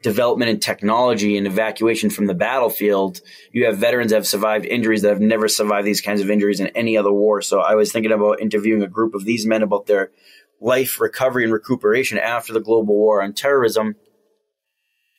development 0.02 0.50
and 0.50 0.62
technology 0.62 1.36
and 1.36 1.46
evacuation 1.46 2.10
from 2.10 2.26
the 2.26 2.34
battlefield. 2.34 3.20
You 3.52 3.66
have 3.66 3.78
veterans 3.78 4.10
that 4.10 4.16
have 4.18 4.26
survived 4.26 4.64
injuries 4.64 5.02
that 5.02 5.08
have 5.08 5.20
never 5.20 5.48
survived 5.48 5.86
these 5.86 6.00
kinds 6.00 6.20
of 6.20 6.30
injuries 6.30 6.60
in 6.60 6.68
any 6.68 6.96
other 6.96 7.12
war. 7.12 7.42
So 7.42 7.60
I 7.60 7.74
was 7.74 7.90
thinking 7.90 8.12
about 8.12 8.40
interviewing 8.40 8.82
a 8.82 8.88
group 8.88 9.14
of 9.14 9.24
these 9.24 9.46
men 9.46 9.62
about 9.62 9.86
their 9.86 10.12
life 10.60 11.00
recovery 11.00 11.44
and 11.44 11.52
recuperation 11.52 12.18
after 12.18 12.52
the 12.52 12.60
global 12.60 12.94
war 12.94 13.22
on 13.22 13.32
terrorism 13.32 13.96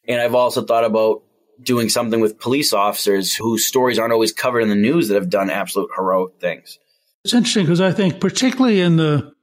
and 0.10 0.20
I've 0.20 0.36
also 0.36 0.64
thought 0.64 0.84
about 0.84 1.22
doing 1.62 1.88
something 1.88 2.20
with 2.20 2.40
police 2.40 2.74
officers 2.74 3.36
whose 3.36 3.68
stories 3.68 4.00
aren't 4.00 4.12
always 4.12 4.34
covered 4.34 4.62
in 4.62 4.70
the 4.70 4.76
news 4.76 5.08
that 5.08 5.14
have 5.16 5.30
done 5.30 5.52
absolute 5.52 5.92
heroic 5.96 6.40
things. 6.40 6.80
It's 7.24 7.34
interesting 7.34 7.66
because 7.66 7.80
I 7.80 7.92
think, 7.92 8.20
particularly 8.20 8.82
in 8.82 8.96
the 8.96 9.34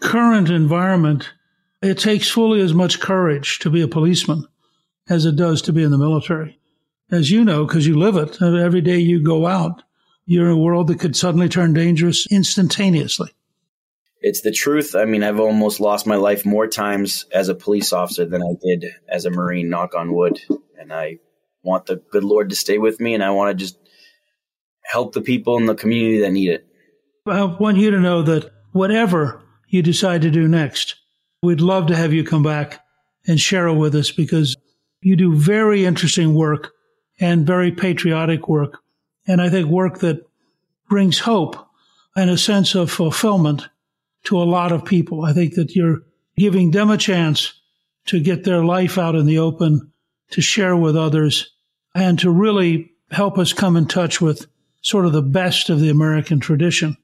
current 0.00 0.48
environment, 0.48 1.32
it 1.82 1.98
takes 1.98 2.28
fully 2.28 2.60
as 2.60 2.72
much 2.72 3.00
courage 3.00 3.58
to 3.60 3.70
be 3.70 3.82
a 3.82 3.88
policeman 3.88 4.46
as 5.08 5.24
it 5.24 5.36
does 5.36 5.62
to 5.62 5.72
be 5.72 5.82
in 5.82 5.90
the 5.90 5.98
military. 5.98 6.58
As 7.10 7.30
you 7.30 7.44
know, 7.44 7.64
because 7.64 7.86
you 7.86 7.96
live 7.96 8.16
it, 8.16 8.40
uh, 8.42 8.54
every 8.54 8.80
day 8.80 8.98
you 8.98 9.22
go 9.22 9.46
out, 9.46 9.82
you're 10.24 10.46
in 10.46 10.52
a 10.52 10.58
world 10.58 10.88
that 10.88 10.98
could 10.98 11.14
suddenly 11.14 11.48
turn 11.48 11.72
dangerous 11.72 12.26
instantaneously 12.30 13.30
it's 14.26 14.40
the 14.40 14.50
truth. 14.50 14.96
I 14.96 15.04
mean, 15.04 15.22
I've 15.22 15.38
almost 15.38 15.78
lost 15.78 16.04
my 16.04 16.16
life 16.16 16.44
more 16.44 16.66
times 16.66 17.26
as 17.32 17.48
a 17.48 17.54
police 17.54 17.92
officer 17.92 18.24
than 18.24 18.42
I 18.42 18.54
did 18.60 18.86
as 19.08 19.24
a 19.24 19.30
Marine, 19.30 19.68
knock 19.68 19.94
on 19.94 20.12
wood. 20.12 20.40
And 20.78 20.92
I 20.92 21.18
want 21.62 21.86
the 21.86 22.02
good 22.10 22.24
Lord 22.24 22.50
to 22.50 22.56
stay 22.56 22.78
with 22.78 22.98
me 22.98 23.14
and 23.14 23.22
I 23.22 23.30
want 23.30 23.56
to 23.56 23.64
just 23.64 23.78
help 24.82 25.14
the 25.14 25.20
people 25.20 25.58
in 25.58 25.66
the 25.66 25.76
community 25.76 26.20
that 26.22 26.32
need 26.32 26.50
it. 26.50 26.66
I 27.24 27.44
want 27.44 27.76
you 27.76 27.92
to 27.92 28.00
know 28.00 28.22
that 28.22 28.50
whatever 28.72 29.42
you 29.68 29.80
decide 29.80 30.22
to 30.22 30.30
do 30.30 30.48
next, 30.48 30.96
we'd 31.40 31.60
love 31.60 31.86
to 31.86 31.96
have 31.96 32.12
you 32.12 32.24
come 32.24 32.42
back 32.42 32.84
and 33.28 33.40
share 33.40 33.68
it 33.68 33.74
with 33.74 33.94
us 33.94 34.10
because 34.10 34.56
you 35.06 35.14
do 35.14 35.36
very 35.36 35.84
interesting 35.84 36.34
work 36.34 36.72
and 37.20 37.46
very 37.46 37.70
patriotic 37.70 38.48
work. 38.48 38.80
And 39.28 39.40
I 39.40 39.48
think 39.48 39.68
work 39.68 40.00
that 40.00 40.26
brings 40.88 41.20
hope 41.20 41.64
and 42.16 42.28
a 42.28 42.36
sense 42.36 42.74
of 42.74 42.90
fulfillment 42.90 43.68
to 44.24 44.36
a 44.36 44.42
lot 44.42 44.72
of 44.72 44.84
people. 44.84 45.24
I 45.24 45.32
think 45.32 45.54
that 45.54 45.76
you're 45.76 46.02
giving 46.36 46.72
them 46.72 46.90
a 46.90 46.96
chance 46.96 47.52
to 48.06 48.18
get 48.18 48.42
their 48.42 48.64
life 48.64 48.98
out 48.98 49.14
in 49.14 49.26
the 49.26 49.38
open, 49.38 49.92
to 50.32 50.40
share 50.40 50.74
with 50.74 50.96
others, 50.96 51.52
and 51.94 52.18
to 52.18 52.28
really 52.28 52.90
help 53.12 53.38
us 53.38 53.52
come 53.52 53.76
in 53.76 53.86
touch 53.86 54.20
with 54.20 54.48
sort 54.82 55.06
of 55.06 55.12
the 55.12 55.22
best 55.22 55.70
of 55.70 55.78
the 55.78 55.88
American 55.88 56.40
tradition. 56.40 56.96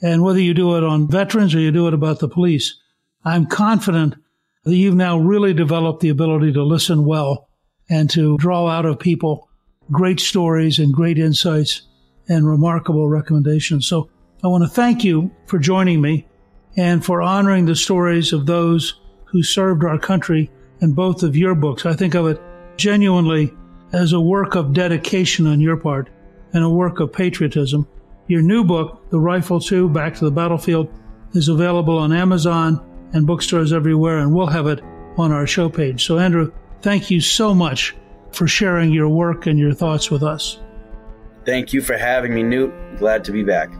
And 0.00 0.22
whether 0.22 0.40
you 0.40 0.54
do 0.54 0.74
it 0.78 0.84
on 0.84 1.06
veterans 1.06 1.54
or 1.54 1.60
you 1.60 1.70
do 1.70 1.86
it 1.86 1.92
about 1.92 2.20
the 2.20 2.28
police, 2.28 2.80
I'm 3.26 3.44
confident 3.44 4.14
you've 4.64 4.94
now 4.94 5.18
really 5.18 5.52
developed 5.52 6.00
the 6.00 6.08
ability 6.08 6.52
to 6.52 6.62
listen 6.62 7.04
well 7.04 7.48
and 7.90 8.08
to 8.10 8.36
draw 8.38 8.68
out 8.68 8.86
of 8.86 8.98
people 8.98 9.48
great 9.90 10.20
stories 10.20 10.78
and 10.78 10.94
great 10.94 11.18
insights 11.18 11.82
and 12.28 12.46
remarkable 12.46 13.08
recommendations. 13.08 13.86
So 13.86 14.08
I 14.44 14.48
want 14.48 14.64
to 14.64 14.70
thank 14.70 15.04
you 15.04 15.30
for 15.46 15.58
joining 15.58 16.00
me 16.00 16.26
and 16.76 17.04
for 17.04 17.20
honoring 17.20 17.66
the 17.66 17.76
stories 17.76 18.32
of 18.32 18.46
those 18.46 19.00
who 19.24 19.42
served 19.42 19.84
our 19.84 19.98
country 19.98 20.50
in 20.80 20.92
both 20.92 21.22
of 21.22 21.36
your 21.36 21.54
books. 21.54 21.84
I 21.84 21.94
think 21.94 22.14
of 22.14 22.26
it 22.26 22.40
genuinely 22.76 23.52
as 23.92 24.12
a 24.12 24.20
work 24.20 24.54
of 24.54 24.72
dedication 24.72 25.46
on 25.46 25.60
your 25.60 25.76
part 25.76 26.08
and 26.52 26.64
a 26.64 26.70
work 26.70 27.00
of 27.00 27.12
patriotism. 27.12 27.86
Your 28.28 28.42
new 28.42 28.64
book, 28.64 29.10
The 29.10 29.20
Rifle 29.20 29.60
2 29.60 29.88
Back 29.88 30.14
to 30.16 30.24
the 30.24 30.30
Battlefield, 30.30 30.88
is 31.34 31.48
available 31.48 31.98
on 31.98 32.12
Amazon 32.12 32.91
and 33.12 33.26
bookstores 33.26 33.72
everywhere, 33.72 34.18
and 34.18 34.34
we'll 34.34 34.46
have 34.46 34.66
it 34.66 34.80
on 35.16 35.32
our 35.32 35.46
show 35.46 35.68
page. 35.68 36.04
So, 36.04 36.18
Andrew, 36.18 36.52
thank 36.80 37.10
you 37.10 37.20
so 37.20 37.54
much 37.54 37.94
for 38.32 38.46
sharing 38.46 38.92
your 38.92 39.08
work 39.08 39.46
and 39.46 39.58
your 39.58 39.74
thoughts 39.74 40.10
with 40.10 40.22
us. 40.22 40.58
Thank 41.44 41.72
you 41.72 41.80
for 41.82 41.96
having 41.96 42.34
me, 42.34 42.42
Newt. 42.42 42.72
Glad 42.98 43.24
to 43.24 43.32
be 43.32 43.42
back. 43.42 43.70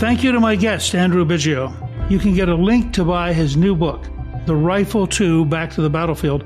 Thank 0.00 0.22
you 0.22 0.32
to 0.32 0.40
my 0.40 0.54
guest, 0.54 0.94
Andrew 0.94 1.24
Biggio. 1.24 1.72
You 2.10 2.18
can 2.18 2.32
get 2.34 2.48
a 2.48 2.54
link 2.54 2.92
to 2.94 3.04
buy 3.04 3.32
his 3.32 3.56
new 3.56 3.74
book, 3.74 4.06
The 4.46 4.54
Rifle 4.54 5.06
2 5.06 5.44
Back 5.46 5.70
to 5.72 5.82
the 5.82 5.90
Battlefield, 5.90 6.44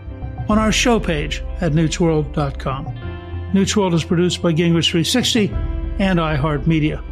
on 0.49 0.59
our 0.59 0.73
show 0.73 0.99
page 0.99 1.43
at 1.61 1.73
newtsworld.com. 1.73 3.51
Newt's 3.53 3.77
World 3.77 3.95
is 3.95 4.05
produced 4.05 4.43
by 4.43 4.53
Gingrich 4.53 4.91
360 4.91 5.51
and 5.99 6.19
iHeartMedia. 6.19 7.12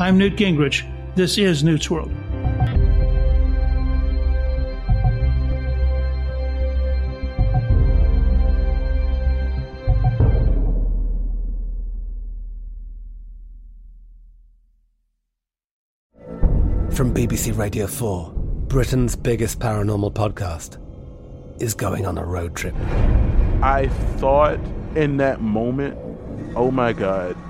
I'm 0.00 0.16
Newt 0.16 0.36
Gingrich. 0.36 0.82
This 1.14 1.36
is 1.36 1.62
Newt's 1.62 1.90
World. 1.90 2.10
from 16.92 17.14
BBC 17.14 17.56
Radio 17.56 17.86
4, 17.86 18.30
Britain's 18.68 19.16
biggest 19.16 19.58
paranormal 19.58 20.12
podcast 20.12 20.78
is 21.62 21.72
going 21.72 22.04
on 22.04 22.18
a 22.18 22.24
road 22.24 22.54
trip. 22.54 22.74
I 23.62 23.88
thought 24.16 24.58
in 24.94 25.16
that 25.18 25.40
moment, 25.40 25.98
oh 26.56 26.70
my 26.70 26.92
god, 26.92 27.36